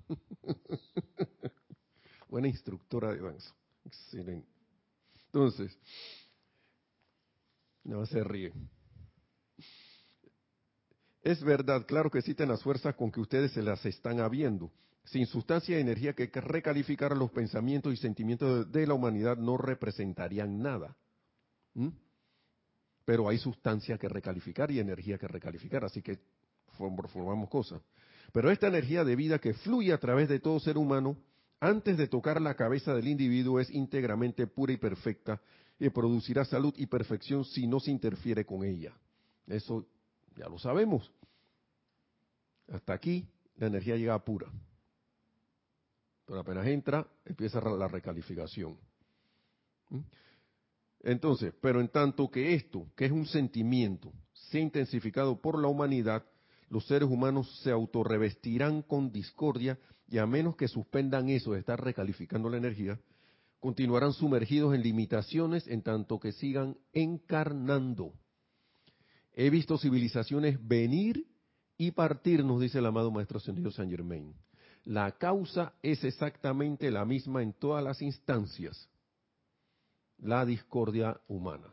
[2.29, 3.55] Buena instructora de danza.
[3.85, 4.49] Excelente.
[5.27, 5.79] Entonces,
[7.85, 8.53] no se ríe.
[11.23, 14.71] Es verdad, claro que existen las fuerzas con que ustedes se las están habiendo,
[15.11, 20.61] sin sustancia y energía que recalificar los pensamientos y sentimientos de la humanidad no representarían
[20.61, 20.97] nada.
[23.05, 26.19] Pero hay sustancia que recalificar y energía que recalificar, así que
[26.77, 27.81] formamos cosas.
[28.33, 31.17] Pero esta energía de vida que fluye a través de todo ser humano,
[31.61, 35.41] antes de tocar la cabeza del individuo, es íntegramente pura y perfecta
[35.79, 38.93] y producirá salud y perfección si no se interfiere con ella.
[39.47, 39.87] Eso
[40.37, 41.11] ya lo sabemos.
[42.71, 44.53] Hasta aquí la energía llega pura.
[46.29, 48.77] Pero apenas entra, empieza la recalificación.
[49.89, 50.01] ¿Mm?
[51.01, 56.25] Entonces, pero en tanto que esto, que es un sentimiento, sea intensificado por la humanidad,
[56.69, 61.83] los seres humanos se autorrevestirán con discordia y a menos que suspendan eso de estar
[61.83, 63.01] recalificando la energía,
[63.59, 68.13] continuarán sumergidos en limitaciones en tanto que sigan encarnando.
[69.33, 71.27] He visto civilizaciones venir
[71.79, 74.35] y partir, nos dice el amado Maestro Ascendido San Germain.
[74.85, 78.89] La causa es exactamente la misma en todas las instancias,
[80.19, 81.73] la discordia humana.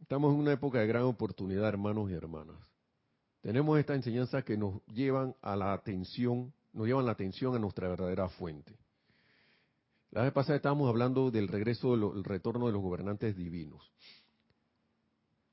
[0.00, 2.56] Estamos en una época de gran oportunidad, hermanos y hermanas.
[3.40, 7.88] Tenemos esta enseñanza que nos llevan a la atención, nos llevan la atención a nuestra
[7.88, 8.76] verdadera fuente.
[10.10, 13.90] La vez pasada estábamos hablando del regreso, del retorno de los gobernantes divinos.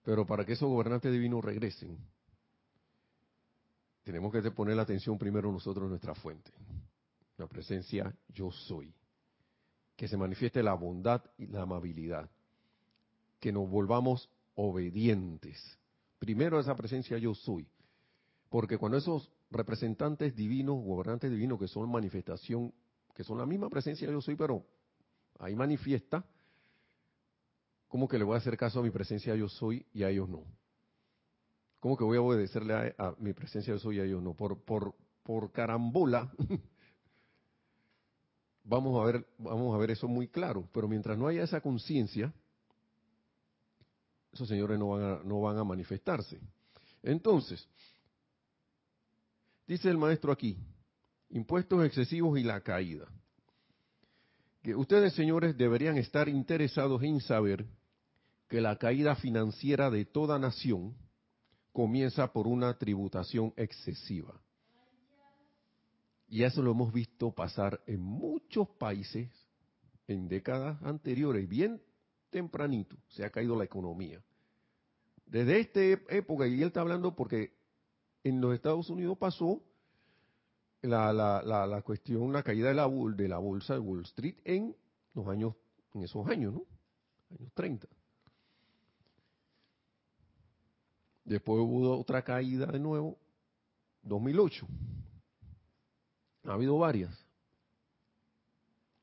[0.03, 1.97] Pero para que esos gobernantes divinos regresen,
[4.03, 6.51] tenemos que poner la atención primero nosotros en nuestra fuente,
[7.37, 8.93] la presencia yo soy,
[9.95, 12.29] que se manifieste la bondad y la amabilidad,
[13.39, 15.77] que nos volvamos obedientes.
[16.19, 17.67] Primero esa presencia yo soy,
[18.49, 22.73] porque cuando esos representantes divinos, gobernantes divinos, que son manifestación,
[23.15, 24.65] que son la misma presencia yo soy, pero
[25.39, 26.25] ahí manifiesta,
[27.87, 30.29] ¿cómo que le voy a hacer caso a mi presencia yo soy y a ellos
[30.29, 30.43] no?
[31.79, 34.33] ¿Cómo que voy a obedecerle a, mi presencia yo soy a ellos no?
[34.33, 36.31] Por, por, por carambola.
[38.63, 40.67] vamos a ver, vamos a ver eso muy claro.
[40.73, 42.33] Pero mientras no haya esa conciencia,
[44.33, 46.39] esos señores no van a, no van a manifestarse.
[47.01, 47.65] Entonces,
[49.65, 50.57] dice el maestro aquí,
[51.29, 53.07] impuestos excesivos y la caída.
[54.61, 57.65] Que ustedes, señores, deberían estar interesados en saber
[58.49, 60.93] que la caída financiera de toda nación
[61.71, 64.39] comienza por una tributación excesiva.
[66.27, 69.29] Y eso lo hemos visto pasar en muchos países
[70.07, 71.81] en décadas anteriores, bien
[72.29, 74.21] tempranito, se ha caído la economía.
[75.25, 77.53] Desde esta época, y él está hablando porque
[78.23, 79.61] en los Estados Unidos pasó
[80.81, 84.75] la, la, la, cuestión, la caída de la, de la bolsa de Wall Street en
[85.13, 85.55] los años,
[85.93, 86.63] en esos años, ¿no?
[87.31, 87.87] Años 30.
[91.29, 93.15] Después hubo otra caída de nuevo,
[94.01, 94.65] 2008.
[96.45, 97.15] Ha habido varias.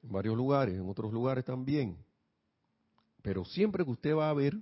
[0.03, 1.97] En varios lugares, en otros lugares también.
[3.23, 4.59] Pero siempre que usted va a ver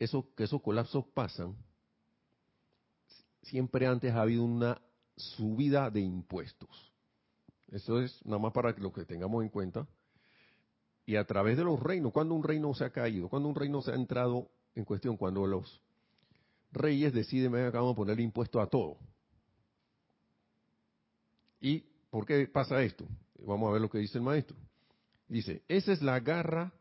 [0.00, 1.54] eso, que esos colapsos pasan,
[3.42, 4.82] siempre antes ha habido una
[5.14, 6.92] subida de impuestos.
[7.68, 9.86] Eso es nada más para lo que tengamos en cuenta.
[11.06, 13.80] Y a través de los reinos, cuando un reino se ha caído, cuando un reino
[13.82, 15.80] se ha entrado en cuestión, cuando los
[16.72, 18.98] reyes deciden, venga, vamos a poner impuesto a todo.
[21.60, 23.06] ¿Y por qué pasa esto?
[23.38, 24.56] Vamos a ver lo que dice el maestro.
[25.28, 26.72] Dice, esa es la garra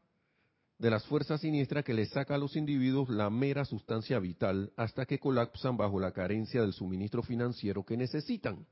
[0.77, 5.05] de las fuerzas siniestras que le saca a los individuos la mera sustancia vital hasta
[5.05, 8.65] que colapsan bajo la carencia del suministro financiero que necesitan.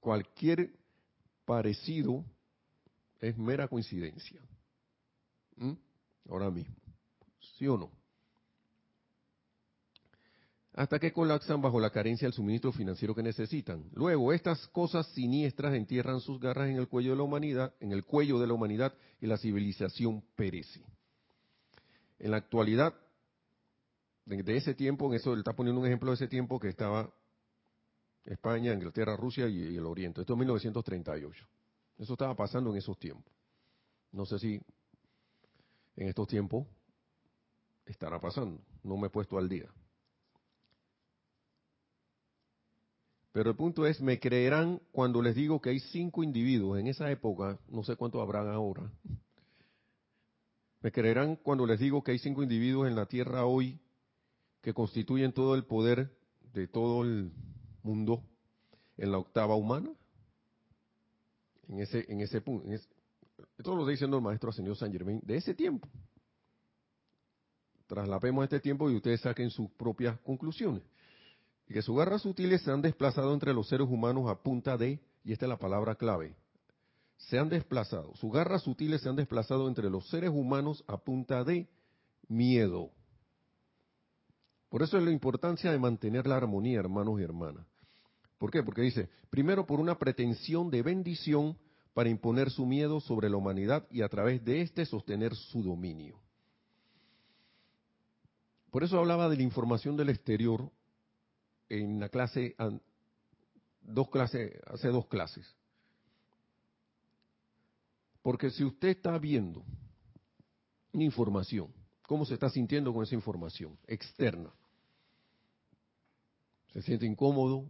[0.00, 0.70] Cualquier
[1.46, 2.24] parecido
[3.20, 4.40] es mera coincidencia.
[5.56, 5.72] ¿Mm?
[6.28, 6.74] Ahora mismo.
[7.56, 8.03] ¿Sí o no?
[10.74, 13.88] Hasta que colapsan bajo la carencia del suministro financiero que necesitan.
[13.92, 18.04] Luego, estas cosas siniestras entierran sus garras en el cuello de la humanidad, en el
[18.04, 20.84] cuello de la humanidad y la civilización perece.
[22.18, 22.92] En la actualidad,
[24.26, 27.12] de, ese tiempo, en eso él está poniendo un ejemplo de ese tiempo que estaba
[28.24, 30.22] España, Inglaterra, Rusia y, y el Oriente.
[30.22, 31.46] Esto es 1938.
[31.98, 33.32] Eso estaba pasando en esos tiempos.
[34.10, 34.60] No sé si
[35.94, 36.66] en estos tiempos
[37.86, 38.60] estará pasando.
[38.82, 39.70] No me he puesto al día.
[43.34, 47.10] Pero el punto es, me creerán cuando les digo que hay cinco individuos en esa
[47.10, 48.88] época, no sé cuántos habrán ahora.
[50.80, 53.80] Me creerán cuando les digo que hay cinco individuos en la tierra hoy
[54.60, 56.16] que constituyen todo el poder
[56.52, 57.32] de todo el
[57.82, 58.22] mundo
[58.98, 59.90] en la octava humana.
[61.66, 62.70] En ese, en ese punto.
[62.70, 65.88] esto lo está diciendo el maestro señor San Germain de ese tiempo.
[67.88, 70.84] Traslapemos este tiempo y ustedes saquen sus propias conclusiones
[71.68, 75.00] y que sus garras sutiles se han desplazado entre los seres humanos a punta de,
[75.24, 76.36] y esta es la palabra clave,
[77.16, 81.44] se han desplazado, sus garras sutiles se han desplazado entre los seres humanos a punta
[81.44, 81.68] de
[82.28, 82.90] miedo.
[84.68, 87.66] Por eso es la importancia de mantener la armonía, hermanos y hermanas.
[88.38, 88.62] ¿Por qué?
[88.62, 91.56] Porque dice, primero por una pretensión de bendición
[91.94, 96.20] para imponer su miedo sobre la humanidad y a través de éste sostener su dominio.
[98.70, 100.72] Por eso hablaba de la información del exterior
[101.80, 102.54] en la clase,
[103.80, 105.54] dos clases, hace dos clases.
[108.22, 109.64] Porque si usted está viendo
[110.92, 111.72] información,
[112.06, 114.52] ¿cómo se está sintiendo con esa información externa?
[116.72, 117.68] ¿Se siente incómodo?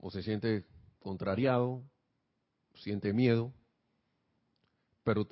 [0.00, 0.64] ¿O se siente
[1.00, 1.82] contrariado?
[2.76, 3.52] ¿Siente miedo?
[5.02, 5.26] Pero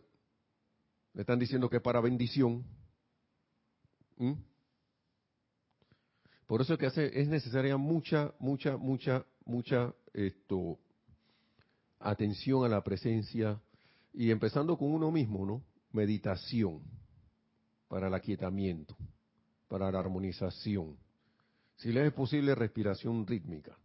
[1.14, 2.64] le están diciendo que para bendición.
[4.16, 4.32] ¿Mm?
[6.46, 10.78] Por eso es que hace, es necesaria mucha, mucha, mucha, mucha esto,
[11.98, 13.60] atención a la presencia
[14.12, 15.62] y empezando con uno mismo, ¿no?
[15.92, 16.82] Meditación
[17.88, 18.96] para el aquietamiento,
[19.68, 20.96] para la armonización.
[21.76, 23.76] Si le es posible, respiración rítmica.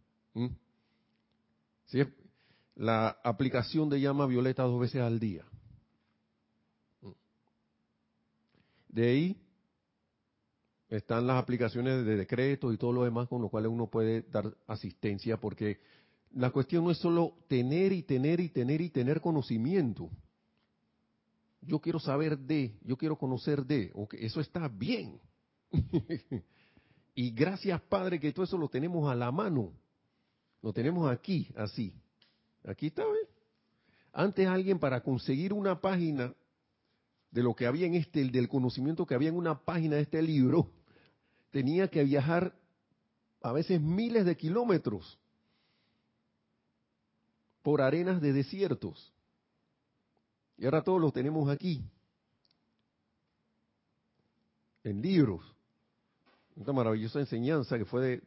[1.86, 2.02] Si
[2.76, 5.44] la aplicación de llama violeta dos veces al día.
[8.88, 9.42] De ahí
[10.96, 14.54] están las aplicaciones de decretos y todo lo demás con lo cuales uno puede dar
[14.66, 15.80] asistencia, porque
[16.34, 20.10] la cuestión no es solo tener y tener y tener y tener conocimiento.
[21.62, 25.18] Yo quiero saber de, yo quiero conocer de, okay, eso está bien.
[27.14, 29.72] y gracias Padre que todo eso lo tenemos a la mano.
[30.60, 31.94] Lo tenemos aquí, así.
[32.64, 33.28] Aquí está, ¿ves?
[34.12, 36.34] Antes alguien para conseguir una página
[37.30, 40.20] de lo que había en este, del conocimiento que había en una página de este
[40.20, 40.70] libro,
[41.52, 42.52] tenía que viajar
[43.42, 45.18] a veces miles de kilómetros
[47.62, 49.12] por arenas de desiertos.
[50.56, 51.84] Y ahora todos los tenemos aquí,
[54.82, 55.44] en libros.
[56.56, 58.22] Esta maravillosa enseñanza que fue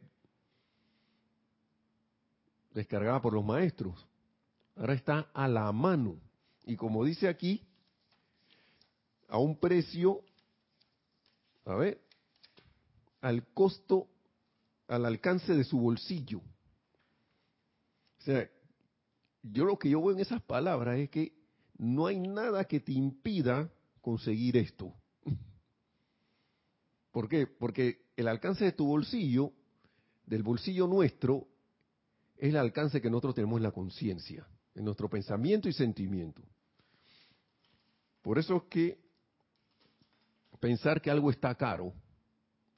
[2.72, 4.06] descargada por los maestros.
[4.76, 6.16] Ahora está a la mano.
[6.64, 7.66] Y como dice aquí,
[9.28, 10.22] a un precio,
[11.64, 12.05] a ver,
[13.26, 14.06] al costo,
[14.86, 16.38] al alcance de su bolsillo.
[16.38, 18.48] O sea,
[19.42, 21.32] yo lo que yo veo en esas palabras es que
[21.76, 23.68] no hay nada que te impida
[24.00, 24.94] conseguir esto.
[27.10, 27.48] ¿Por qué?
[27.48, 29.52] Porque el alcance de tu bolsillo,
[30.24, 31.48] del bolsillo nuestro,
[32.36, 36.42] es el alcance que nosotros tenemos en la conciencia, en nuestro pensamiento y sentimiento.
[38.22, 39.00] Por eso es que
[40.60, 41.92] pensar que algo está caro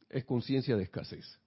[0.08, 1.38] es conciencia de escasez.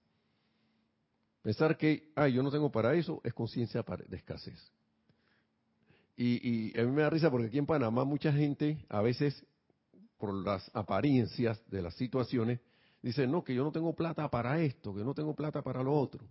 [1.42, 4.72] Pensar que, ay, yo no tengo para eso, es conciencia de escasez.
[6.16, 9.44] Y, a mí me da risa porque aquí en Panamá mucha gente, a veces,
[10.18, 12.60] por las apariencias de las situaciones,
[13.02, 15.94] dice, no, que yo no tengo plata para esto, que no tengo plata para lo
[15.94, 16.24] otro.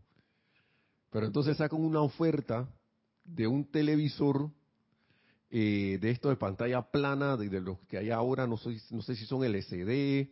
[1.10, 2.70] Pero entonces sacan una oferta
[3.26, 4.50] de un televisor
[5.50, 9.18] eh, de esto de pantalla plana, de, los que hay ahora, no sé, no sé
[9.18, 10.30] si son LCD,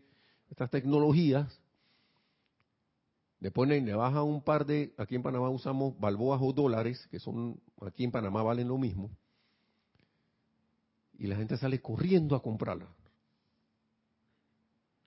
[0.50, 1.59] estas tecnologías,
[3.40, 7.20] le ponen, le bajan un par de, aquí en Panamá usamos balboas o dólares, que
[7.20, 9.10] son, aquí en Panamá valen lo mismo,
[11.18, 12.88] y la gente sale corriendo a comprarla.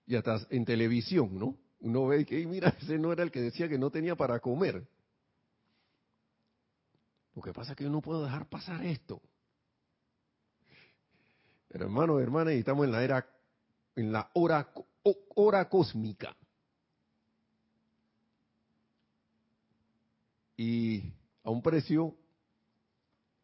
[0.06, 1.56] Y hasta en televisión, ¿no?
[1.80, 4.86] Uno ve que, mira, ese no era el que decía que no tenía para comer.
[7.34, 9.22] Lo que pasa es que yo no puedo dejar pasar esto.
[11.68, 13.26] Pero hermanos, hermanas, estamos en la era,
[13.96, 14.70] en la hora,
[15.34, 16.36] hora cósmica.
[20.62, 22.14] Y a un precio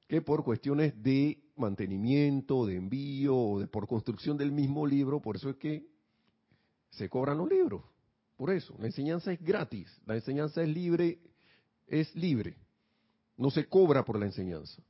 [0.07, 5.51] que por cuestiones de mantenimiento, de envío, de, por construcción del mismo libro, por eso
[5.51, 5.85] es que
[6.91, 7.83] se cobran los libros.
[8.37, 11.19] Por eso, la enseñanza es gratis, la enseñanza es libre,
[11.89, 12.57] es libre.
[13.37, 14.81] No se cobra por la enseñanza.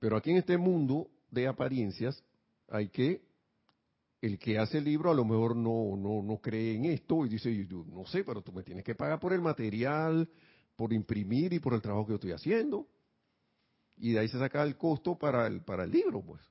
[0.00, 2.20] Pero aquí en este mundo de apariencias
[2.68, 3.22] hay que
[4.20, 7.28] el que hace el libro a lo mejor no, no, no cree en esto y
[7.28, 10.28] dice, yo no sé, pero tú me tienes que pagar por el material,
[10.76, 12.86] por imprimir y por el trabajo que yo estoy haciendo.
[13.96, 16.42] Y de ahí se saca el costo para el, para el libro, pues.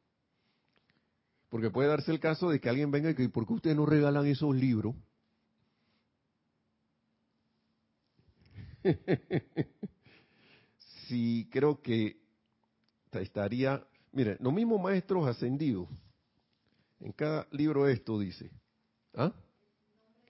[1.49, 3.85] Porque puede darse el caso de que alguien venga y que, ¿por qué ustedes no
[3.85, 4.95] regalan esos libros?
[11.07, 12.17] sí, creo que
[13.11, 15.87] estaría, mire, los mismos maestros ascendidos,
[16.99, 18.51] en cada libro esto dice,
[19.13, 19.31] ¿ah?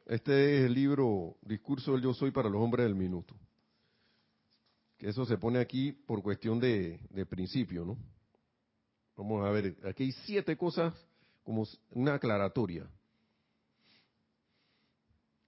[0.05, 3.35] Este es el libro Discurso del Yo Soy para los Hombres del Minuto.
[4.97, 7.97] Que eso se pone aquí por cuestión de, principio, ¿no?
[9.17, 10.93] Vamos a ver, aquí hay siete cosas
[11.43, 12.87] como una aclaratoria.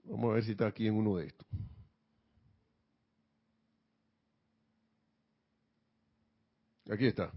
[0.03, 1.47] Vamos a ver si está aquí en uno de estos.
[6.89, 7.31] Aquí está.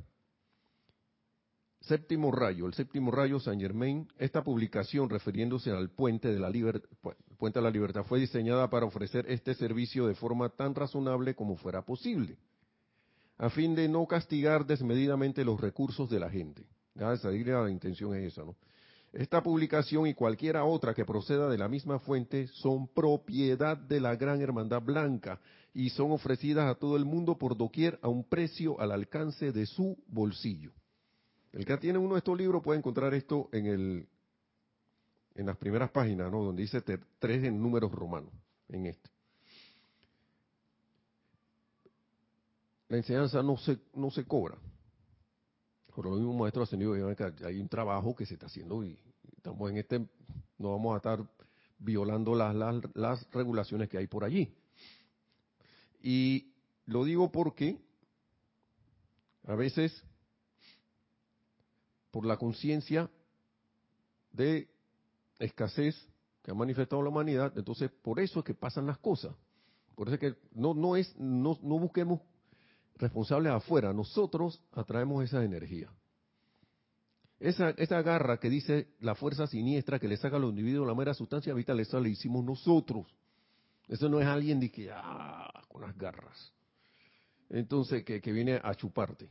[1.91, 4.07] Séptimo rayo, el séptimo rayo San Germain.
[4.17, 6.49] Esta publicación, refiriéndose al puente de la,
[7.37, 11.57] puente de la libertad, fue diseñada para ofrecer este servicio de forma tan razonable como
[11.57, 12.39] fuera posible
[13.39, 16.65] a fin de no castigar desmedidamente los recursos de la gente.
[16.95, 18.55] Esa la intención es esa, ¿no?
[19.13, 24.15] Esta publicación y cualquiera otra que proceda de la misma fuente son propiedad de la
[24.15, 25.41] Gran Hermandad Blanca
[25.75, 29.67] y son ofrecidas a todo el mundo por doquier a un precio al alcance de
[29.67, 30.71] su bolsillo.
[31.53, 34.09] El que tiene uno de estos libros puede encontrar esto en el
[35.35, 36.43] en las primeras páginas, ¿no?
[36.43, 38.33] Donde dice tres en números romanos,
[38.69, 39.11] en este.
[42.91, 44.59] la enseñanza no se, no se cobra.
[45.95, 48.99] Por lo mismo, maestro ascendido, hay un trabajo que se está haciendo y
[49.37, 50.01] estamos en este,
[50.59, 51.25] no vamos a estar
[51.79, 52.55] violando las,
[52.95, 54.53] las, regulaciones que hay por allí.
[56.03, 56.53] Y
[56.87, 57.79] lo digo porque
[59.47, 60.03] a veces,
[62.11, 63.11] por la conciencia
[64.33, 64.69] de
[65.39, 65.97] escasez
[66.43, 69.35] que ha manifestado la humanidad, entonces por eso es que pasan las cosas.
[69.95, 72.21] Por eso es que no, no es, no, no busquemos
[72.97, 75.91] responsables afuera, nosotros atraemos esa energía.
[77.39, 80.95] Esa, esa garra que dice la fuerza siniestra que le saca a los individuos la
[80.95, 83.07] mera sustancia vital, esa le hicimos nosotros.
[83.89, 86.53] Eso no es alguien de que, ah, con las garras.
[87.49, 89.29] Entonces, que, viene a chuparte.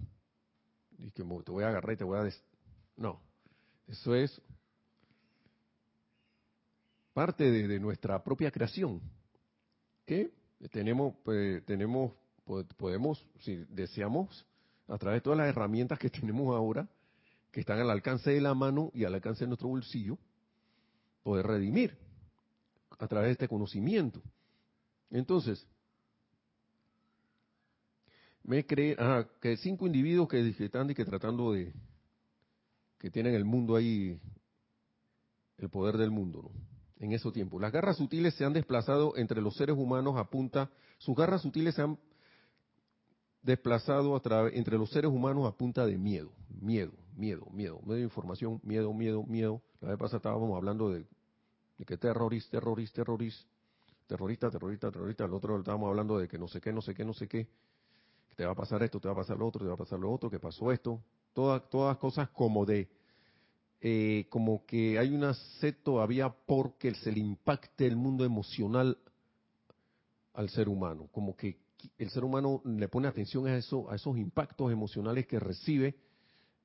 [0.98, 2.30] Y que te voy a agarrar y te voy a...
[3.00, 3.18] No,
[3.88, 4.42] eso es
[7.14, 9.02] parte de, nuestra propia creación.
[10.06, 10.30] Que
[10.70, 12.12] tenemos, pues, tenemos
[12.78, 14.46] podemos, si deseamos,
[14.88, 16.90] a través de todas las herramientas que tenemos ahora,
[17.52, 20.18] que están al alcance de la mano y al alcance de nuestro bolsillo,
[21.24, 21.98] poder redimir
[22.98, 24.22] a través de este conocimiento.
[25.10, 25.66] Entonces,
[28.44, 28.98] me cree
[29.40, 31.72] que cinco individuos que, están y que tratando de,
[33.00, 34.20] que tienen el mundo ahí,
[35.58, 36.52] el poder del mundo, ¿no?
[36.98, 37.60] En ese tiempo.
[37.60, 41.76] Las garras sutiles se han desplazado entre los seres humanos a punta, sus garras sutiles
[41.76, 41.98] se han
[43.42, 46.32] desplazado a entre los seres humanos a punta de miedo,
[46.62, 49.62] miedo, miedo, miedo, medio de información, miedo, miedo, miedo.
[49.80, 51.06] La vez pasada estábamos hablando de,
[51.86, 53.48] que terrorista, terrorista, terrorista,
[54.08, 55.24] terrorista, terrorista, terrorista.
[55.24, 57.48] El otro estábamos hablando de que no sé qué, no sé qué, no sé qué.
[58.28, 59.78] Que te va a pasar esto, te va a pasar lo otro, te va a
[59.78, 61.02] pasar lo otro, que pasó esto.
[61.40, 62.90] Todas, todas cosas como de,
[63.80, 68.98] eh, como que hay una sed todavía porque se le impacte el mundo emocional
[70.34, 71.08] al ser humano.
[71.14, 71.56] Como que
[71.98, 75.96] el ser humano le pone atención a, eso, a esos impactos emocionales que recibe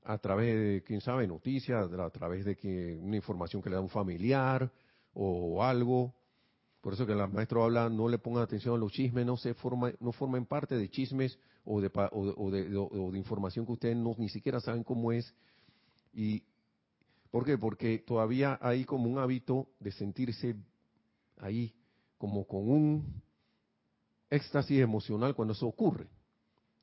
[0.03, 3.81] a través de, quién sabe, noticias, a través de que una información que le da
[3.81, 4.73] un familiar
[5.13, 6.13] o algo.
[6.85, 9.55] Por eso que el maestro habla, no le pongan atención a los chismes, no se
[9.55, 14.29] forma, no formen parte de chismes o de, o de, información que ustedes no, ni
[14.29, 15.35] siquiera saben cómo es.
[16.13, 16.43] Y
[17.31, 17.57] ¿Por qué?
[17.57, 20.57] Porque todavía hay como un hábito de sentirse
[21.39, 21.73] ahí,
[22.19, 23.23] como con un
[24.29, 26.07] éxtasis emocional cuando eso ocurre.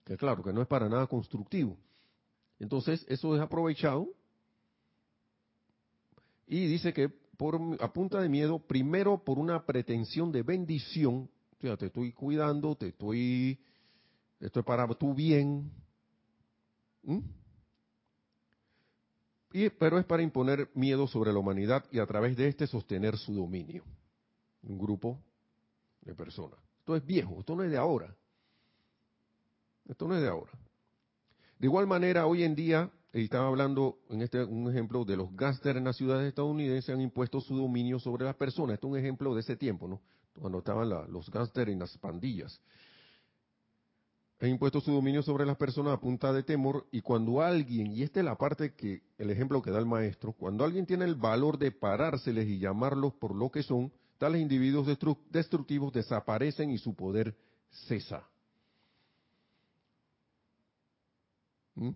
[0.04, 1.78] Que claro, que no es para nada constructivo.
[2.58, 4.08] Entonces, eso es aprovechado
[6.48, 7.21] y dice que
[7.80, 12.76] a punta de miedo, primero por una pretensión de bendición, o sea, te estoy cuidando,
[12.76, 13.60] te estoy,
[14.40, 15.72] esto es para tu bien,
[19.54, 23.18] y, pero es para imponer miedo sobre la humanidad y a través de este sostener
[23.18, 23.84] su dominio.
[24.64, 25.20] Un grupo
[26.02, 26.60] de personas.
[26.80, 28.16] Esto es viejo, esto no es de ahora.
[29.88, 30.52] Esto no es de ahora.
[31.60, 35.78] De igual manera, hoy en día, estaba hablando en este un ejemplo de los gángsters
[35.78, 38.76] en las ciudades estadounidenses han impuesto su dominio sobre las personas.
[38.76, 40.02] Esto es un ejemplo de ese tiempo, ¿no?
[40.40, 42.62] Cuando estaban los gángsters en las pandillas.
[44.40, 48.02] Han impuesto su dominio sobre las personas a punta de temor y cuando alguien, y
[48.02, 51.16] esta es la parte que, el ejemplo que da el maestro, cuando alguien tiene el
[51.16, 54.88] valor de parárseles y llamarlos por lo que son, tales individuos
[55.30, 57.36] destructivos desaparecen y su poder
[57.70, 58.28] cesa.
[61.76, 61.92] ¿Mm?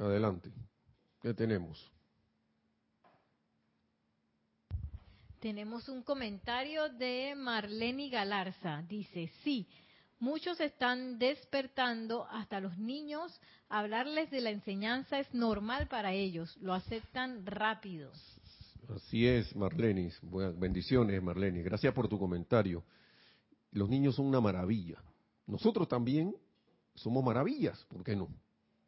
[0.00, 0.50] Adelante.
[1.20, 1.92] ¿Qué tenemos?
[5.40, 8.82] Tenemos un comentario de Marlene Galarza.
[8.88, 9.66] Dice, sí,
[10.18, 13.38] muchos están despertando, hasta los niños,
[13.68, 18.10] hablarles de la enseñanza es normal para ellos, lo aceptan rápido.
[18.94, 20.18] Así es, Marlenis.
[20.22, 21.64] Buenas bendiciones, Marlenis.
[21.64, 22.82] Gracias por tu comentario.
[23.72, 25.02] Los niños son una maravilla.
[25.46, 26.34] Nosotros también
[26.94, 28.28] somos maravillas, ¿por qué no?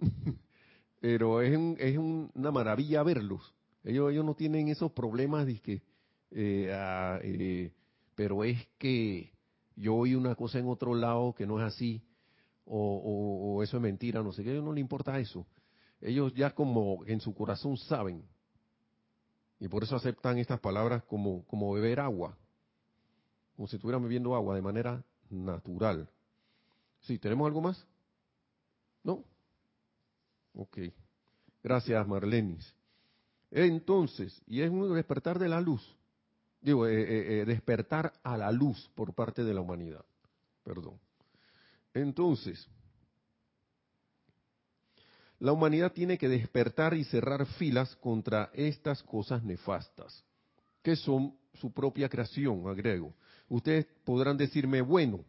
[1.03, 3.53] Pero es, es una maravilla verlos.
[3.83, 5.83] Ellos, ellos no tienen esos problemas de que,
[6.31, 6.71] eh,
[7.25, 7.73] eh,
[8.15, 9.33] pero es que
[9.75, 12.01] yo oí una cosa en otro lado que no es así,
[12.67, 15.45] o, eso es mentira, no sé qué, a ellos no le importa eso.
[16.01, 18.23] Ellos ya como en su corazón saben,
[19.59, 22.39] y por eso aceptan estas palabras como, como beber agua,
[23.57, 26.09] como si estuvieran bebiendo agua de manera natural.
[27.01, 27.89] Sí, ¿tenemos algo más?
[29.03, 29.25] ¿No?
[30.55, 30.79] Ok.
[31.63, 32.75] Gracias, Marlenis.
[33.51, 35.83] Entonces, y es un despertar de la luz.
[36.61, 40.05] Digo, eh, eh, eh, despertar a la luz por parte de la humanidad.
[40.65, 40.99] Perdón.
[41.93, 42.67] Entonces,
[45.39, 50.25] la humanidad tiene que despertar y cerrar filas contra estas cosas nefastas,
[50.83, 53.13] que son su propia creación, agrego.
[53.49, 55.25] Ustedes podrán decirme, bueno,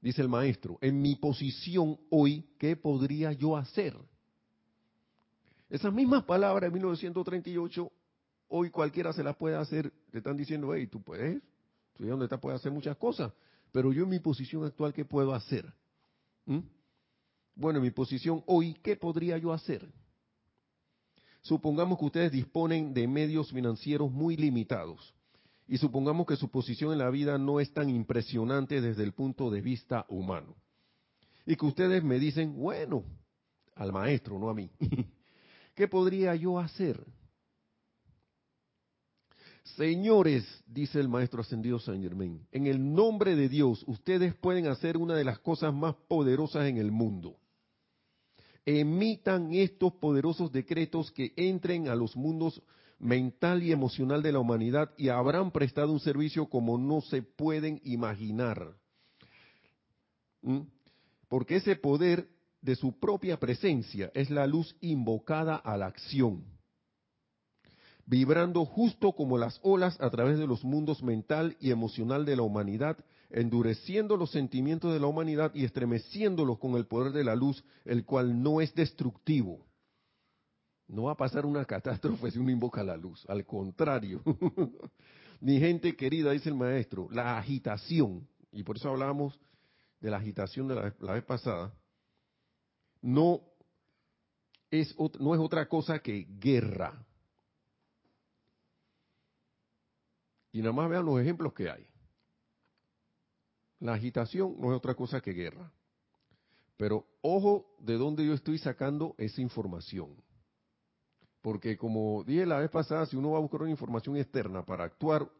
[0.00, 3.94] dice el maestro, en mi posición hoy, ¿qué podría yo hacer?
[5.68, 7.90] Esas mismas palabras de 1938,
[8.48, 11.42] hoy cualquiera se las puede hacer, te están diciendo, hey, tú puedes,
[11.94, 13.32] tú donde estás puedes hacer muchas cosas,
[13.72, 15.72] pero yo en mi posición actual, ¿qué puedo hacer?
[16.44, 16.60] ¿Mm?
[17.56, 19.88] Bueno, en mi posición hoy, ¿qué podría yo hacer?
[21.42, 25.14] Supongamos que ustedes disponen de medios financieros muy limitados
[25.68, 29.50] y supongamos que su posición en la vida no es tan impresionante desde el punto
[29.50, 30.54] de vista humano.
[31.44, 33.04] Y que ustedes me dicen, bueno,
[33.74, 34.70] al maestro, no a mí,
[35.76, 36.98] ¿qué podría yo hacer?
[39.76, 44.96] Señores, dice el maestro ascendido Saint Germain, en el nombre de Dios ustedes pueden hacer
[44.96, 47.36] una de las cosas más poderosas en el mundo.
[48.64, 52.62] Emitan estos poderosos decretos que entren a los mundos
[52.98, 57.80] mental y emocional de la humanidad y habrán prestado un servicio como no se pueden
[57.84, 58.74] imaginar.
[60.42, 60.60] ¿Mm?
[61.28, 62.28] Porque ese poder
[62.66, 66.44] de su propia presencia es la luz invocada a la acción,
[68.04, 72.42] vibrando justo como las olas a través de los mundos mental y emocional de la
[72.42, 72.98] humanidad,
[73.30, 78.04] endureciendo los sentimientos de la humanidad y estremeciéndolos con el poder de la luz, el
[78.04, 79.66] cual no es destructivo
[80.88, 84.22] no va a pasar una catástrofe si uno invoca la luz, al contrario.
[85.40, 89.38] Mi gente querida, dice el maestro, la agitación, y por eso hablábamos
[90.00, 91.72] de la agitación de la, vez pasada,
[93.06, 93.40] no
[94.68, 97.06] es, no es otra cosa que guerra.
[100.50, 101.86] Y nada más vean los ejemplos que hay.
[103.78, 105.70] La agitación no es otra cosa que guerra.
[106.76, 110.20] Pero ojo de dónde yo estoy sacando esa información.
[111.42, 114.82] Porque como dije la vez pasada, si uno va a buscar una información externa para
[114.82, 115.30] actuar,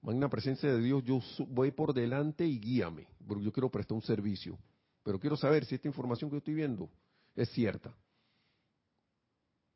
[0.00, 4.02] magna presencia de Dios, yo voy por delante y guíame, porque yo quiero prestar un
[4.02, 4.58] servicio.
[5.02, 6.90] Pero quiero saber si esta información que estoy viendo
[7.34, 7.94] es cierta.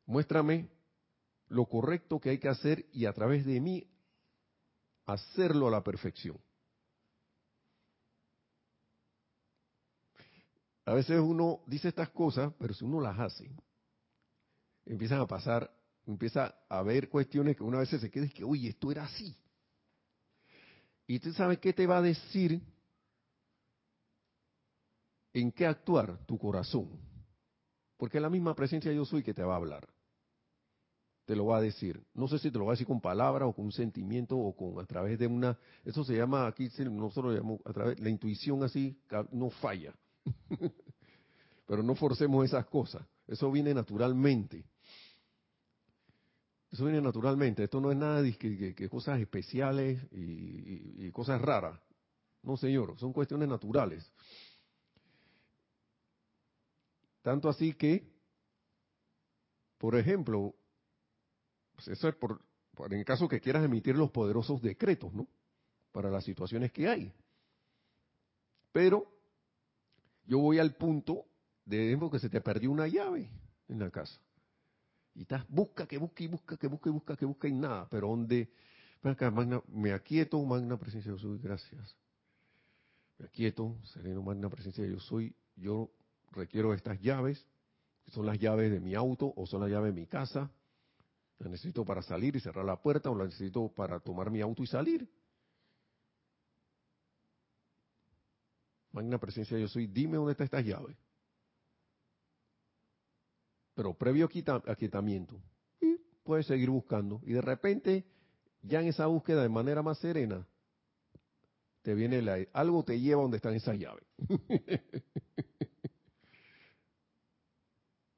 [0.05, 0.69] Muéstrame
[1.49, 3.87] lo correcto que hay que hacer y a través de mí
[5.05, 6.39] hacerlo a la perfección.
[10.85, 13.51] A veces uno dice estas cosas, pero si uno las hace,
[14.85, 15.69] empiezan a pasar,
[16.05, 19.35] empieza a haber cuestiones que una vez se queda y que, uy, esto era así.
[21.05, 22.61] Y tú sabes qué te va a decir
[25.41, 26.89] en qué actuar tu corazón.
[27.97, 29.87] Porque es la misma presencia yo soy que te va a hablar.
[31.25, 32.01] Te lo va a decir.
[32.13, 34.79] No sé si te lo va a decir con palabras o con sentimiento o con
[34.79, 35.57] a través de una.
[35.83, 38.97] Eso se llama, aquí nosotros lo llamamos a través, la intuición así
[39.31, 39.93] no falla.
[41.67, 43.05] Pero no forcemos esas cosas.
[43.27, 44.63] Eso viene naturalmente.
[46.71, 47.63] Eso viene naturalmente.
[47.63, 51.79] Esto no es nada de que, cosas especiales y, cosas raras.
[52.43, 54.09] No, señor, son cuestiones naturales.
[57.27, 58.09] Tanto así que,
[59.77, 60.55] por ejemplo,
[61.75, 62.41] pues eso es por,
[62.73, 65.27] por en caso que quieras emitir los poderosos decretos, ¿no?
[65.91, 67.13] Para las situaciones que hay.
[68.71, 69.11] Pero
[70.23, 71.25] yo voy al punto
[71.65, 73.29] de ejemplo que se te perdió una llave
[73.67, 74.21] en la casa.
[75.13, 77.89] Y estás, busca, que busca y busca, que busca y busca, que busca y nada.
[77.89, 78.49] Pero donde,
[79.03, 81.93] magna, me aquieto, magna presencia yo soy, gracias.
[83.17, 85.35] Me aquieto, sereno, magna presencia yo soy.
[85.57, 85.91] Yo
[86.37, 87.45] requiero estas llaves,
[88.07, 90.49] son las llaves de mi auto o son las llaves de mi casa.
[91.39, 94.63] Las necesito para salir y cerrar la puerta o las necesito para tomar mi auto
[94.63, 95.09] y salir.
[98.91, 100.97] Magna presencia yo soy, dime dónde están estas llaves
[103.77, 104.27] pero previo
[104.65, 105.39] aquietamiento.
[105.79, 107.21] Y puedes seguir buscando.
[107.23, 108.07] Y de repente,
[108.63, 110.47] ya en esa búsqueda de manera más serena,
[111.83, 114.03] te viene la, algo te lleva donde están esas llaves.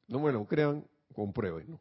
[0.09, 1.79] no me lo crean, comprueben, ¿no?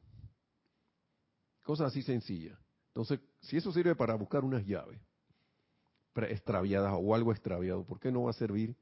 [1.64, 2.59] Cosas así sencillas.
[2.89, 5.01] Entonces, si eso sirve para buscar unas llaves
[6.26, 8.74] extraviadas o algo extraviado, ¿por qué no va a servir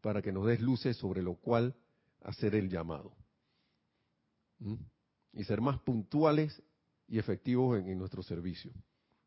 [0.00, 1.74] para que nos des luces sobre lo cual
[2.22, 3.12] hacer el llamado?
[4.58, 4.74] ¿Mm?
[5.34, 6.62] Y ser más puntuales
[7.08, 8.72] y efectivos en, nuestro servicio,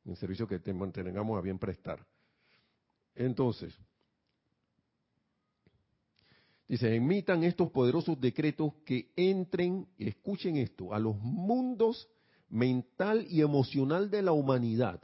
[0.03, 2.05] en el servicio que te mantengamos a bien prestar.
[3.13, 3.78] Entonces,
[6.68, 12.09] dice, emitan estos poderosos decretos que entren, escuchen esto, a los mundos
[12.49, 15.01] mental y emocional de la humanidad.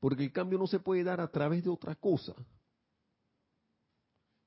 [0.00, 2.34] Porque el cambio no se puede dar a través de otra cosa.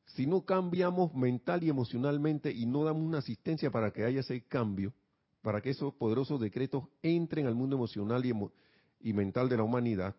[0.06, 4.42] Si no cambiamos mental y emocionalmente y no damos una asistencia para que haya ese
[4.48, 4.94] cambio,
[5.42, 10.16] para que esos poderosos decretos entren al mundo emocional y, mental de la humanidad,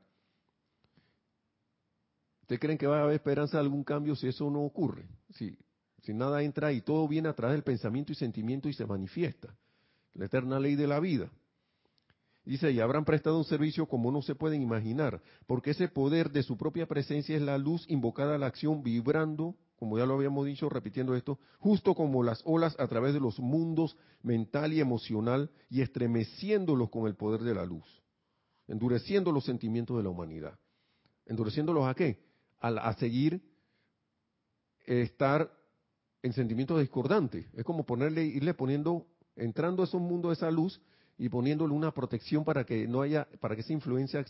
[2.42, 5.08] ¿ustedes creen que va a haber esperanza de algún cambio si eso no ocurre?
[5.30, 5.56] Si,
[6.02, 9.54] si nada entra y todo viene a través del pensamiento y sentimiento y se manifiesta.
[10.14, 11.30] La eterna ley de la vida.
[12.44, 16.42] Dice, y habrán prestado un servicio como no se pueden imaginar, porque ese poder de
[16.42, 20.46] su propia presencia es la luz invocada a la acción vibrando, como ya lo habíamos
[20.46, 25.50] dicho, repitiendo esto, justo como las olas a través de los mundos mental y emocional
[25.68, 27.86] y estremeciéndolos con el poder de la luz,
[28.66, 30.58] endureciendo los sentimientos de la humanidad.
[31.26, 32.24] ¿Endureciéndolos a qué?
[32.58, 33.42] A, a seguir
[34.86, 35.50] estar
[36.22, 37.46] en sentimientos discordantes.
[37.54, 39.06] Es como ponerle, irle poniendo,
[39.36, 40.80] entrando a esos mundos de esa luz
[41.18, 44.24] y poniéndole una protección para que no haya, para que esa influencia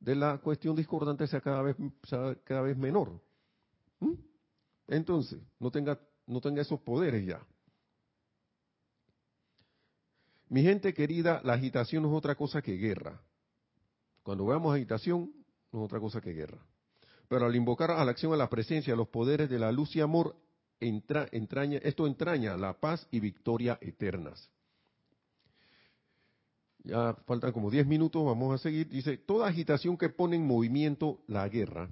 [0.00, 1.76] de la cuestión discordante sea cada vez,
[2.44, 3.20] cada vez menor.
[4.00, 4.14] ¿Mm?
[4.88, 7.40] Entonces, no tenga, no tenga esos poderes ya.
[10.48, 13.20] Mi gente querida, la agitación no es otra cosa que guerra.
[14.22, 15.32] Cuando veamos agitación,
[15.70, 16.58] no es otra cosa que guerra.
[17.28, 19.94] Pero al invocar a la acción a la presencia, a los poderes de la luz
[19.94, 20.34] y amor,
[20.80, 24.50] entraña, esto entraña la paz y victoria eternas.
[26.82, 28.88] Ya faltan como 10 minutos, vamos a seguir.
[28.88, 31.90] Dice, toda agitación que pone en movimiento la guerra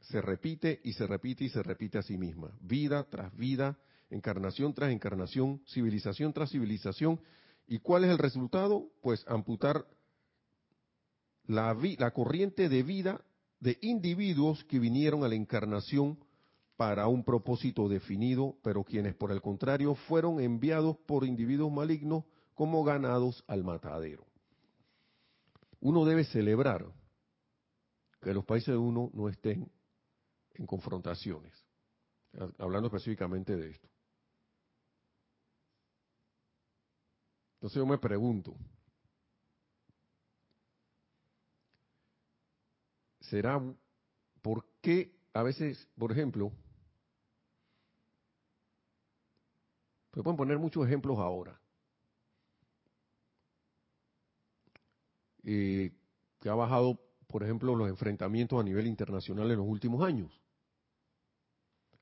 [0.00, 2.50] se repite y se repite y se repite a sí misma.
[2.60, 3.78] Vida tras vida,
[4.10, 7.20] encarnación tras encarnación, civilización tras civilización.
[7.66, 8.90] ¿Y cuál es el resultado?
[9.00, 9.86] Pues amputar
[11.46, 13.24] la, la corriente de vida
[13.60, 16.18] de individuos que vinieron a la encarnación
[16.82, 22.24] para un propósito definido, pero quienes por el contrario fueron enviados por individuos malignos
[22.54, 24.26] como ganados al matadero.
[25.78, 26.84] Uno debe celebrar
[28.20, 29.70] que los países de uno no estén
[30.54, 31.54] en confrontaciones,
[32.58, 33.88] hablando específicamente de esto.
[37.58, 38.56] Entonces yo me pregunto,
[43.20, 43.62] ¿será
[44.42, 46.52] por qué a veces, por ejemplo,
[50.12, 51.58] se pueden poner muchos ejemplos ahora,
[55.44, 55.90] eh,
[56.38, 60.30] que ha bajado, por ejemplo, los enfrentamientos a nivel internacional en los últimos años.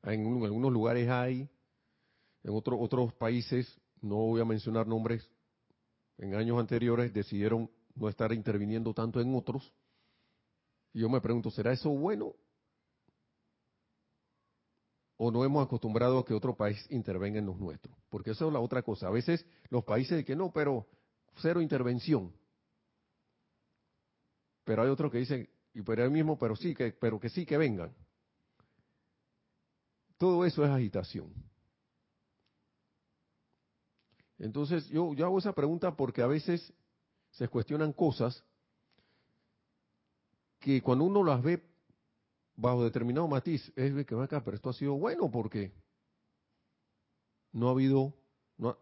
[0.03, 1.49] En, algunos lugares hay,
[2.43, 5.31] en otros países, no voy a mencionar nombres,
[6.19, 9.73] en años anteriores decidieron no estar interviniendo tanto en otros.
[10.93, 12.35] Y yo me pregunto, ¿será eso bueno?
[15.23, 17.95] ¿O no hemos acostumbrado a que otro país intervenga en los nuestros?
[18.09, 19.09] Porque eso es la otra cosa.
[19.09, 20.87] A veces los países de que no, pero
[21.37, 22.33] cero intervención
[24.71, 27.45] pero hay otros que dicen, y por el mismo, pero sí, que, pero que sí
[27.45, 27.93] que vengan.
[30.16, 31.33] Todo eso es agitación.
[34.39, 36.73] Entonces, yo, yo hago esa pregunta porque a veces
[37.33, 38.45] se cuestionan cosas
[40.61, 41.61] que cuando uno las ve
[42.61, 45.73] bajo determinado matiz, es que acá, pero esto ha sido bueno porque
[47.53, 48.15] no ha habido,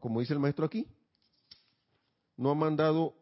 [0.00, 0.86] como dice el maestro aquí,
[2.36, 3.14] no ha mandado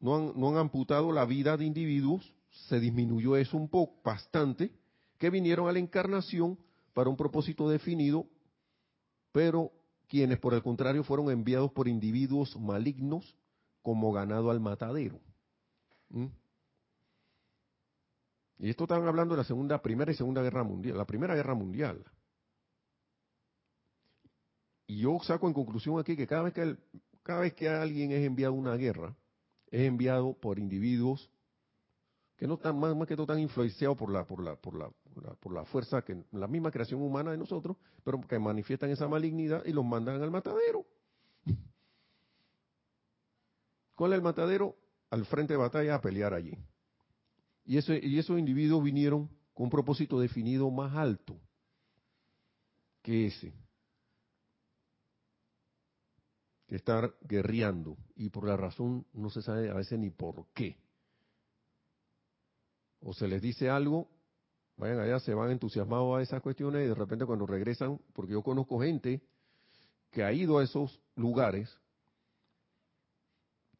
[0.00, 2.34] no han, amputado la vida de individuos,
[2.68, 4.70] se disminuyó eso un poco, bastante,
[5.18, 6.58] que vinieron a la encarnación
[6.92, 8.26] para un propósito definido,
[9.32, 9.72] pero
[10.06, 13.34] quienes por el contrario fueron enviados por individuos malignos
[13.80, 15.18] como ganado al matadero.
[16.10, 16.26] ¿Mm?
[18.58, 21.54] Y esto están hablando de la segunda, primera y segunda guerra mundial, la primera guerra
[21.54, 22.04] mundial.
[24.86, 26.76] Y yo saco en conclusión aquí que cada vez que,
[27.22, 29.16] cada vez que alguien es enviado a una guerra,
[29.70, 31.30] es enviado por individuos
[32.36, 34.90] que no están más, que todo tan influenciados por la, por la, por la,
[35.40, 39.64] por la, fuerza que la misma creación humana de nosotros, pero que manifiestan esa malignidad
[39.64, 40.84] y los mandan al matadero.
[43.94, 44.76] ¿Cuál es el matadero?
[45.10, 46.58] Al frente de batalla a pelear allí.
[47.64, 51.40] Y, y esos individuos vinieron con un propósito definido más alto
[53.02, 53.52] que ese.
[56.66, 60.76] Que estar guerreando y por la razón no se sabe a veces ni por qué.
[63.00, 64.08] O se les dice algo,
[64.76, 68.42] vayan allá, se van entusiasmados a esas cuestiones y de repente cuando regresan, porque yo
[68.42, 69.22] conozco gente
[70.10, 71.78] que ha ido a esos lugares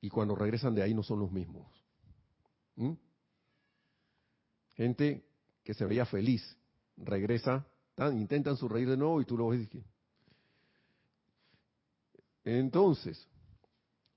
[0.00, 1.66] y cuando regresan de ahí no son los mismos.
[2.76, 2.92] ¿Mm?
[4.76, 5.24] Gente
[5.62, 6.56] que se veía feliz,
[6.96, 9.68] regresa, tan, intentan reír de nuevo y tú lo ves.
[12.44, 13.28] Entonces,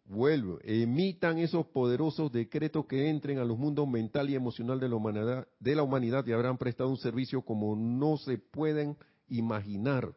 [0.06, 5.84] vuelvo, emitan esos poderosos decretos que entren a los mundos mental y emocional de la
[5.84, 8.98] humanidad y habrán prestado un servicio como no se pueden
[9.30, 10.14] imaginar.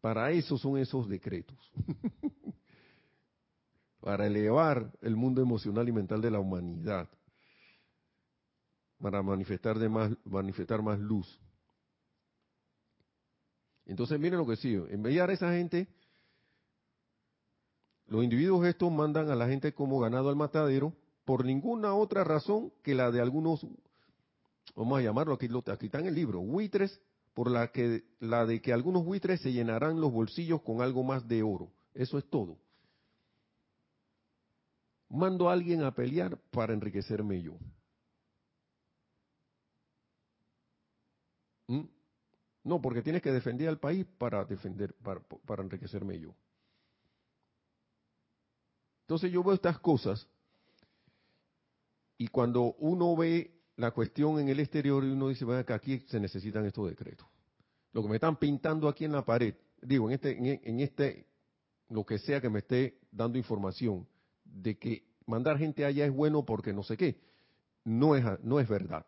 [0.00, 1.58] Para eso son esos decretos.
[4.00, 7.08] Para elevar el mundo emocional y mental de la humanidad
[9.04, 11.38] para manifestar, de más, manifestar más luz.
[13.84, 15.86] Entonces miren lo que sigue, enviar a esa gente,
[18.06, 20.94] los individuos estos mandan a la gente como ganado al matadero
[21.26, 23.66] por ninguna otra razón que la de algunos,
[24.74, 26.98] vamos a llamarlo aquí, aquí está en el libro, buitres,
[27.34, 31.28] por la, que, la de que algunos buitres se llenarán los bolsillos con algo más
[31.28, 31.70] de oro.
[31.92, 32.56] Eso es todo.
[35.10, 37.58] Mando a alguien a pelear para enriquecerme yo.
[41.66, 41.82] ¿Mm?
[42.64, 46.34] No, porque tienes que defender al país para defender, para, enriquecerme yo.
[49.02, 50.26] Entonces yo veo estas cosas
[52.16, 55.98] y cuando uno ve la cuestión en el exterior y uno dice, bueno, que aquí
[56.08, 57.26] se necesitan estos decretos.
[57.92, 61.26] Lo que me están pintando aquí en la pared, digo, en este, en este,
[61.90, 64.08] lo que sea que me esté dando información
[64.44, 67.20] de que mandar gente allá es bueno porque no sé qué,
[67.84, 69.04] no es, no es verdad.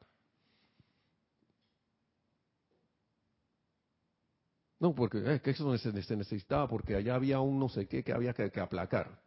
[4.79, 8.12] No, porque es que eso se, necesitaba, porque allá había un no sé qué que
[8.12, 9.18] había que, aplacar.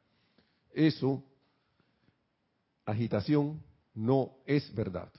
[0.72, 1.24] Eso,
[2.86, 3.64] agitación,
[3.95, 5.12] no es verdad.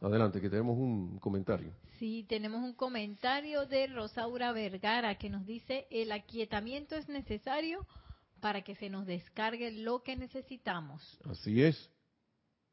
[0.00, 1.72] Adelante, que tenemos un comentario.
[1.98, 7.86] Sí, tenemos un comentario de Rosaura Vergara que nos dice, el aquietamiento es necesario
[8.40, 11.18] para que se nos descargue lo que necesitamos.
[11.24, 11.90] Así es,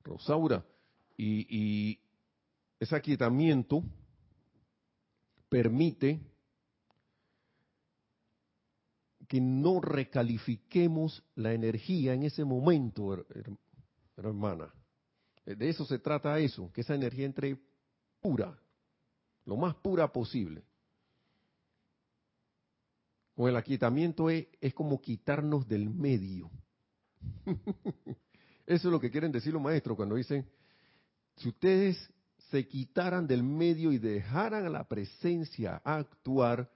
[0.03, 0.63] Rosaura.
[1.17, 1.99] Y, y
[2.79, 3.83] ese aquietamiento
[5.49, 6.19] permite
[9.27, 13.25] que no recalifiquemos la energía en ese momento,
[14.15, 14.73] hermana.
[15.45, 17.57] De eso se trata eso, que esa energía entre
[18.21, 18.57] pura,
[19.45, 20.63] lo más pura posible.
[23.35, 26.49] Con el aquietamiento es, es como quitarnos del medio.
[28.65, 30.49] eso es lo que quieren decir los maestros cuando dicen,
[31.35, 31.97] si ustedes
[32.49, 36.71] se quitaran del medio y dejaran a la presencia actuar,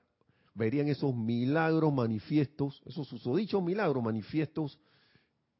[0.54, 4.80] verían esos milagros manifiestos, esos susodichos milagros manifiestos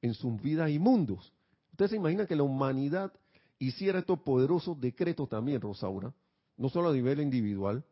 [0.02, 1.34] en sus vidas y mundos.
[1.72, 3.14] Ustedes se imaginan que la humanidad
[3.60, 6.14] hiciera estos poderosos decretos también, Rosaura,
[6.58, 7.86] no solo a nivel individual,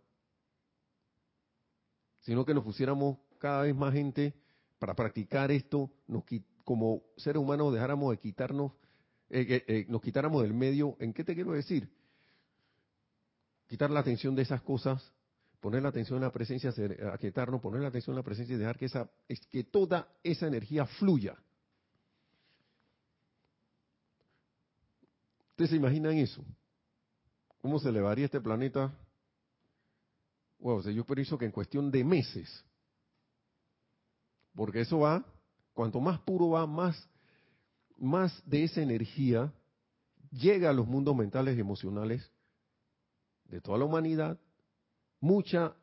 [2.19, 4.33] sino que nos pusiéramos cada vez más gente
[4.77, 6.23] para practicar esto, nos,
[6.65, 8.73] como seres humanos dejáramos de quitarnos,
[9.29, 10.97] eh, eh, nos quitáramos del medio.
[10.99, 11.89] ¿En qué te quiero decir?
[13.69, 15.13] Quitar la atención de esas cosas,
[15.59, 16.73] poner la atención en la presencia,
[17.13, 19.07] aquietarnos, poner la atención en la presencia y dejar que, esa,
[19.51, 21.37] que toda esa energía fluya.
[25.51, 26.43] ¿Ustedes se imaginan eso?
[27.61, 28.91] ¿Cómo se elevaría este planeta?
[30.57, 32.65] Wow, yo pienso que en cuestión de meses.
[34.55, 35.23] Porque eso va,
[35.73, 37.07] cuanto más puro va, más,
[37.97, 39.53] más de esa energía
[40.31, 42.31] llega a los mundos mentales y emocionales
[43.49, 44.39] de toda la humanidad,
[45.19, 45.75] mucha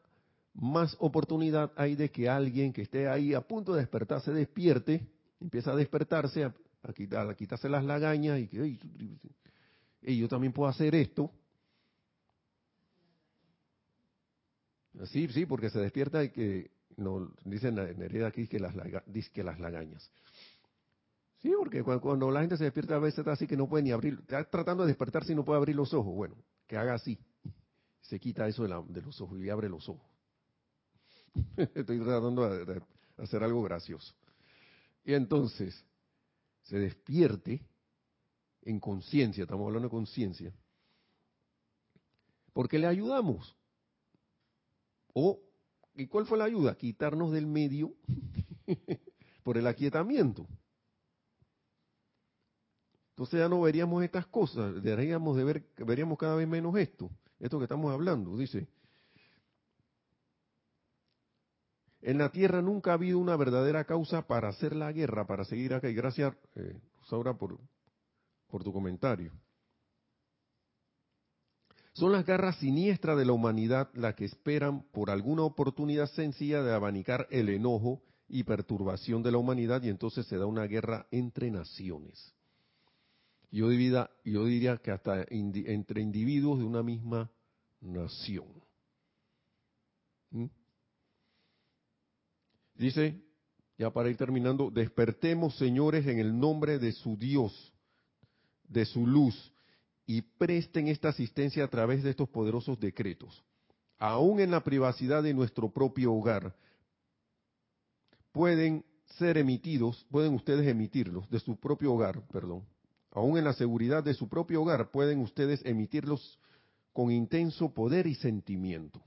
[0.55, 5.07] más oportunidad hay de que alguien que esté ahí a punto de despertar se despierte,
[5.41, 6.55] empieza a despertarse, a,
[7.37, 11.31] quitarse las lagañas y que yo también puedo hacer esto.
[15.05, 18.75] Sí, sí, porque se despierta y que no dicen en hereda aquí que las,
[19.07, 20.11] dice que las lagañas.
[21.43, 23.93] Sí, porque cuando, la gente se despierta a veces está así que no puede ni
[23.93, 26.14] abrir, está tratando de despertarse y no puede abrir los ojos.
[26.14, 26.35] Bueno,
[26.67, 27.19] que haga así
[28.07, 30.09] se quita eso de, los ojos y abre los ojos.
[31.75, 32.83] Estoy tratando de,
[33.17, 34.14] hacer algo gracioso.
[35.05, 35.85] Y entonces
[36.62, 37.62] se despierte
[38.62, 40.53] en conciencia, estamos hablando de conciencia,
[42.53, 43.57] porque le ayudamos.
[45.12, 45.41] O,
[45.95, 46.77] ¿y cuál fue la ayuda?
[46.77, 47.95] Quitarnos del medio
[49.43, 50.47] por el aquietamiento.
[53.17, 57.11] Entonces ya no veríamos estas cosas, deberíamos de ver, veríamos cada vez menos esto,
[57.41, 58.69] esto que estamos hablando, dice.
[62.03, 65.73] En la tierra nunca ha habido una verdadera causa para hacer la guerra, para seguir
[65.73, 65.89] acá.
[65.89, 67.59] Y gracias, eh, Saura, por,
[68.49, 69.33] por tu comentario.
[71.95, 76.75] Son las garras siniestras de la humanidad las que esperan por alguna oportunidad sencilla de
[76.75, 81.51] abanicar el enojo y perturbación de la humanidad y entonces se da una guerra entre
[81.51, 82.36] naciones.
[83.51, 87.30] Yo, yo diría que hasta entre individuos de una misma
[87.80, 88.47] nación.
[90.30, 90.47] ¿Mm?
[92.74, 93.22] Dice,
[93.78, 97.72] ya para ir terminando, despertemos señores en el nombre de su Dios,
[98.64, 99.53] de su luz,
[100.07, 103.44] y presten esta asistencia a través de estos poderosos decretos.
[103.99, 106.55] Aún en la privacidad de nuestro propio hogar,
[108.32, 108.84] pueden
[109.18, 112.64] ser emitidos, pueden ustedes emitirlos, de su propio hogar, perdón.
[113.17, 116.39] Aún en la seguridad de su propio hogar, pueden ustedes emitirlos
[116.93, 119.03] con intenso poder y sentimiento.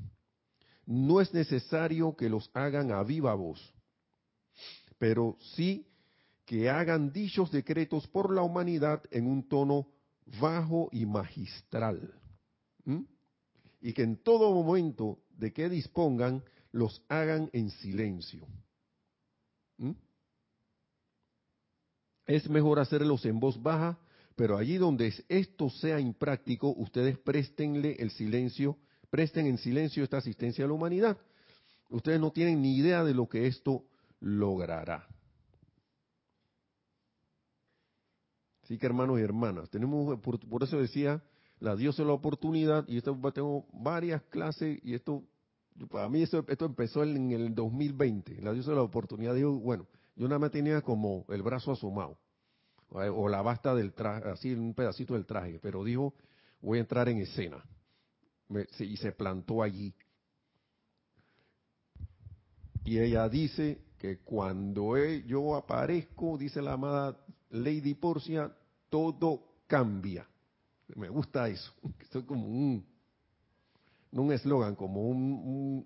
[0.87, 3.61] No es necesario que los hagan a viva voz,
[4.97, 5.85] pero sí
[6.43, 9.85] que hagan dichos decretos por la humanidad en un tono
[10.41, 12.11] bajo y magistral.
[13.79, 18.47] Y que en todo momento de que dispongan, los hagan en silencio.
[22.29, 23.97] Es mejor hacerlos en voz baja,
[24.35, 28.77] pero allí donde esto sea impráctico, ustedes préstenle el silencio,
[29.09, 31.17] presten en silencio esta asistencia a la humanidad.
[31.89, 33.83] Ustedes no tienen ni idea de lo que esto
[34.19, 35.07] logrará.
[38.61, 41.23] Así que hermanos y hermanas, tenemos, por, eso decía,
[41.59, 45.23] la Dios es la oportunidad, y esto tengo varias clases, y esto,
[45.89, 49.87] para mí esto, empezó en el 2020, la Dios es la oportunidad, digo, bueno,
[50.19, 52.19] yo nada más tenía como el brazo asomado,
[52.89, 56.13] o la basta del traje, así un pedacito del traje, pero dijo,
[56.61, 57.63] voy a entrar en escena,
[58.79, 59.95] y se plantó allí.
[62.83, 67.17] Y ella dice que cuando yo aparezco, dice la amada
[67.51, 68.51] Lady Porcia,
[68.89, 70.27] todo cambia.
[70.95, 71.71] Me gusta eso.
[72.01, 72.85] Es como un,
[74.11, 75.85] no un eslogan, como un,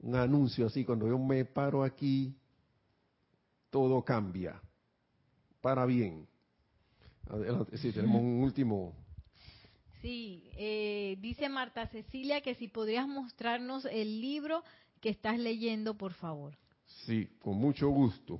[0.00, 0.84] un, anuncio así.
[0.84, 2.36] Cuando yo me paro aquí,
[3.76, 4.58] todo cambia.
[5.60, 6.26] Para bien.
[7.28, 8.94] Adelante, sí, tenemos un último.
[10.00, 14.64] Sí, eh, dice Marta Cecilia que si podrías mostrarnos el libro
[15.02, 16.56] que estás leyendo, por favor.
[17.04, 18.38] Sí, con mucho gusto.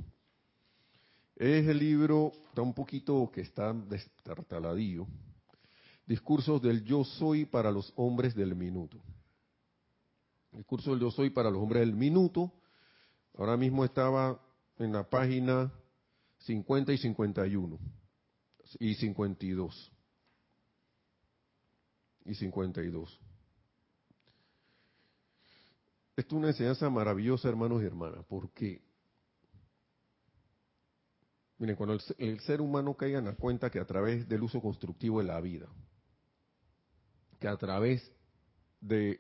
[1.34, 5.07] Es el libro, está un poquito que está destartaladillo.
[6.07, 9.03] Discursos del yo soy para los hombres del minuto.
[10.51, 12.51] Discurso del yo soy para los hombres del minuto.
[13.37, 14.41] Ahora mismo estaba
[14.79, 15.72] en la página
[16.39, 17.79] 50 y 51
[18.79, 19.93] y 52
[22.24, 23.20] y 52.
[26.16, 28.87] Esto es una enseñanza maravillosa, hermanos y hermanas, porque
[31.59, 35.20] Miren, cuando el, ser humano caiga en la cuenta que a través del uso constructivo
[35.20, 35.66] de la vida,
[37.41, 38.12] que a través
[38.81, 39.18] del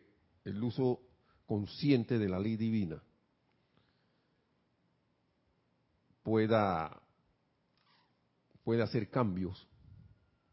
[0.62, 1.00] uso
[1.46, 3.02] consciente de la ley divina,
[6.26, 7.00] pueda,
[8.64, 9.64] pueda hacer cambios,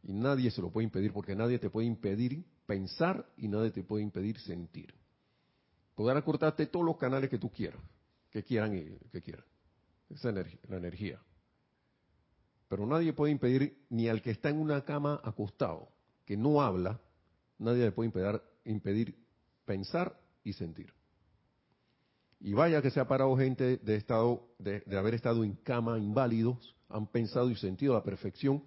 [0.04, 3.82] y nadie se lo puede impedir, porque nadie te puede impedir pensar y nadie te
[3.82, 4.94] puede impedir sentir.
[5.96, 7.82] Podrán acortarte todos los canales que tú quieras,
[8.30, 9.46] que quieran, que quieran.
[10.12, 11.20] Esa energía, la energía.
[12.70, 15.90] Pero nadie puede impedir, ni al que está en una cama acostado,
[16.24, 17.02] que no habla,
[17.58, 19.16] nadie le puede impedir, impedir
[19.66, 20.94] pensar y sentir.
[22.44, 26.76] Y vaya que se ha parado gente de, estado, de, haber estado en cama inválidos,
[26.90, 28.62] han pensado y sentido a la perfección,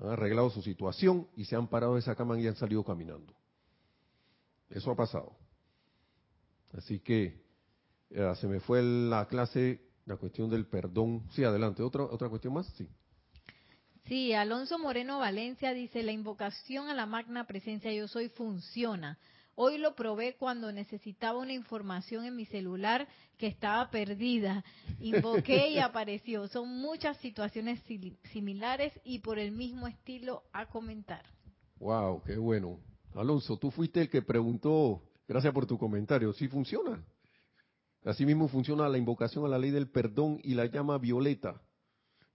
[0.00, 3.32] han arreglado su situación y se han parado de esa cama y han salido caminando.
[4.68, 5.36] Eso ha pasado.
[6.76, 7.40] Así que
[8.10, 11.22] eh, se me fue la clase, la cuestión del perdón.
[11.34, 11.84] Sí, adelante.
[11.84, 12.66] ¿Otra, otra cuestión más?
[12.76, 12.88] Sí.
[14.06, 19.18] Sí, Alonso Moreno Valencia dice, la invocación a la magna presencia yo soy funciona.
[19.56, 23.06] Hoy lo probé cuando necesitaba una información en mi celular
[23.38, 24.64] que estaba perdida.
[24.98, 26.48] Invoqué y apareció.
[26.48, 27.80] Son muchas situaciones
[28.32, 31.22] similares y por el mismo estilo a comentar.
[31.78, 32.80] Wow, qué bueno.
[33.14, 37.04] Alonso, tú fuiste el que preguntó, gracias por tu comentario, ¿sí funciona?
[38.04, 41.62] Así mismo funciona la invocación a la ley del perdón y la llama violeta.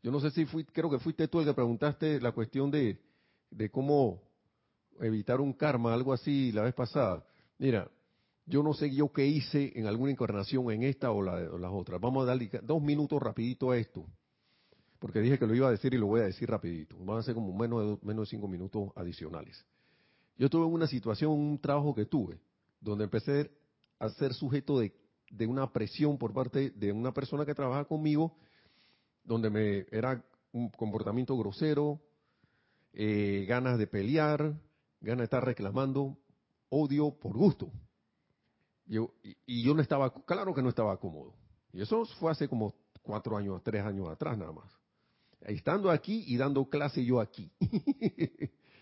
[0.02, 3.02] Yo no sé si fui, creo que fuiste tú el que preguntaste la cuestión de,
[3.52, 4.22] de cómo
[5.02, 7.26] evitar un karma, algo así la vez pasada.
[7.58, 7.90] Mira,
[8.46, 12.02] yo no sé yo qué hice en alguna encarnación, en esta o, la, las otras.
[12.02, 14.06] Vamos a darle dos minutos rapidito a esto.
[15.00, 16.98] porque dije que lo iba a decir y lo voy a decir rapidito.
[17.00, 19.66] Van a ser como menos de, menos cinco minutos adicionales.
[20.38, 22.40] Yo tuve una situación, un trabajo que tuve,
[22.82, 23.52] donde empecé
[24.00, 24.94] a ser sujeto de,
[25.30, 28.36] de una presión por parte de una persona que trabaja conmigo,
[29.24, 32.02] donde me era un comportamiento grosero,
[32.94, 34.54] eh, ganas de pelear,
[35.02, 36.18] ganas de estar reclamando,
[36.70, 37.72] odio por gusto.
[38.86, 39.14] Yo,
[39.46, 41.36] y, yo no estaba, claro que no estaba cómodo.
[41.72, 44.72] Y eso fue hace como cuatro años, tres años atrás nada más.
[45.42, 47.52] Estando aquí y dando clase yo aquí.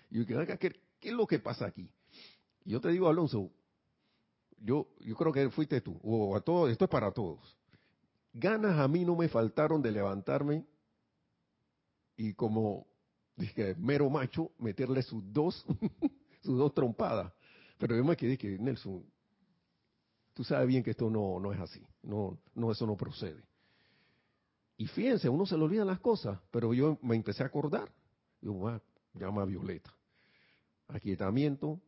[0.09, 0.57] y yo, ¿qué,
[0.99, 1.91] ¿qué es lo que pasa aquí?
[2.63, 3.51] Y yo te digo, Alonso,
[4.59, 7.57] yo, yo creo que fuiste tú, o a todos, esto es para todos.
[8.33, 10.65] Ganas a mí no me faltaron de levantarme
[12.15, 12.87] y como
[13.37, 15.65] dije, mero macho, meterle sus dos,
[16.41, 17.31] sus dos trompadas.
[17.77, 19.03] Pero yo me quedé que, Nelson,
[20.33, 23.41] tú sabes bien que esto no, no es así, no, no, eso no procede.
[24.77, 27.89] Y fíjense, uno se le olvidan las cosas, pero yo me empecé a acordar.
[28.41, 28.81] Yo, ah,
[29.13, 29.91] llama a Violeta.
[30.87, 31.79] Aquietamiento,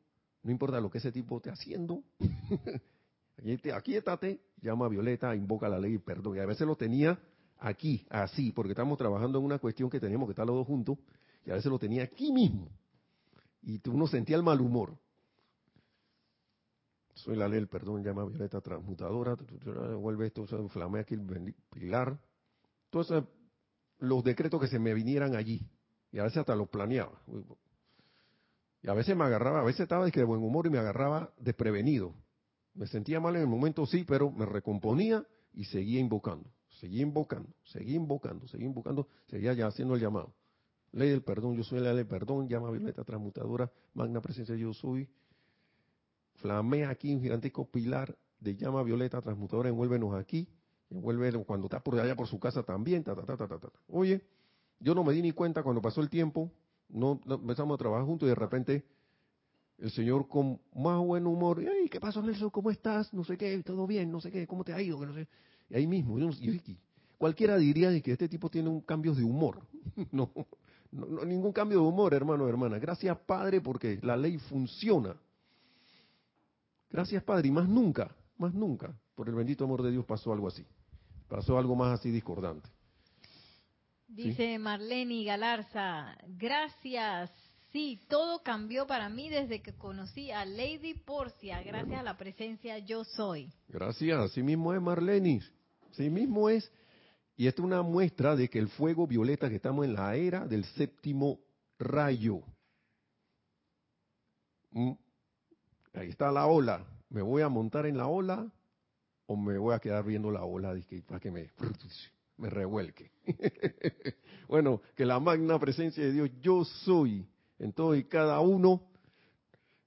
[0.43, 2.03] no importa lo que ese tipo esté haciendo.
[3.73, 6.37] Aquietate, llama a Violeta, invoca la ley y perdón.
[6.37, 7.19] Y a veces lo tenía
[7.59, 10.97] aquí, así, porque estamos trabajando en una cuestión que teníamos que estar los dos juntos,
[11.49, 12.69] y a veces lo tenía aquí mismo.
[13.63, 14.95] Y uno sentía el mal humor.
[17.15, 19.35] Soy la ley, perdón, llama Violeta transmutadora,
[19.95, 22.19] vuelve esto, se inflame aquí el pilar.
[22.85, 23.23] Entonces,
[23.97, 25.67] los decretos que se me vinieran allí,
[26.11, 27.19] y a veces hasta los planeaba.
[28.83, 32.13] Y a veces me agarraba, a veces estaba de, buen humor y me agarraba desprevenido.
[32.75, 36.47] Me sentía mal en el momento, sí, pero me recomponía y seguía invocando.
[36.79, 40.31] Seguí invocando, seguí invocando, seguí invocando, seguía ya haciendo el llamado.
[40.91, 44.73] Ley del perdón, yo soy la ley del perdón, llama violeta transmutadora, magna presencia yo
[44.73, 45.07] soy.
[46.35, 50.47] Flamea aquí un gigantesco pilar de llama violeta transmutadora, envuélvenos aquí,
[50.89, 53.69] envuelve cuando está por allá por su casa también, ta, ta, ta, ta, ta, ta.
[53.87, 54.21] Oye,
[54.79, 56.51] yo no me di ni cuenta cuando pasó el tiempo,
[56.87, 58.85] no, empezamos a trabajar juntos y de repente
[59.77, 62.49] el Señor con más buen humor, ¿qué pasó Nelson?
[62.49, 63.13] ¿Cómo estás?
[63.13, 64.99] No sé qué, todo bien, no sé qué, ¿cómo te ha ido?
[64.99, 65.27] Que no sé
[65.73, 66.17] ahí mismo,
[67.17, 69.61] cualquiera diría que este tipo tiene un cambio de humor.
[70.11, 70.31] no,
[70.91, 72.79] no, ningún cambio de humor, hermano, hermana.
[72.79, 75.15] Gracias, Padre, porque la ley funciona.
[76.89, 80.47] Gracias, Padre, y más nunca, más nunca, por el bendito amor de Dios pasó algo
[80.47, 80.65] así.
[81.27, 82.67] Pasó algo más así discordante.
[84.07, 87.31] Dice Marlene Galarza, gracias.
[87.71, 92.79] Sí, todo cambió para mí desde que conocí a Lady Porcia, gracias a la presencia
[92.79, 93.53] yo soy.
[93.67, 95.41] Gracias, así mismo es Marlene.
[95.91, 96.71] Sí mismo es.
[97.39, 100.45] Y esto es una muestra de que el fuego violeta, que estamos en la era
[100.45, 101.39] del séptimo
[101.79, 102.41] rayo.
[104.71, 104.91] Mm.
[105.93, 106.85] Ahí está la ola.
[107.07, 108.51] ¿Me voy a montar en la ola
[109.25, 110.75] o me voy a quedar viendo la ola
[111.07, 111.49] para que me,
[112.39, 113.09] revuelque?
[114.49, 117.25] bueno, que la magna presencia de Dios, yo soy,
[117.57, 118.81] en todo y cada uno,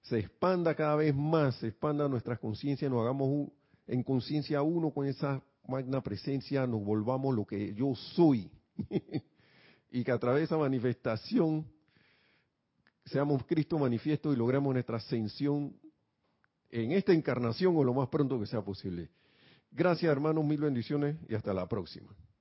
[0.01, 3.51] se expanda cada vez más, se expanda nuestras conciencias, nos hagamos
[3.87, 8.51] en conciencia uno con esa magna presencia nos volvamos lo que yo soy.
[9.91, 11.67] y que a través de esa manifestación
[13.05, 15.77] seamos Cristo manifiesto y logremos nuestra ascensión
[16.71, 19.11] en esta encarnación o lo más pronto que sea posible.
[19.71, 22.15] Gracias hermanos, mil bendiciones y hasta la próxima.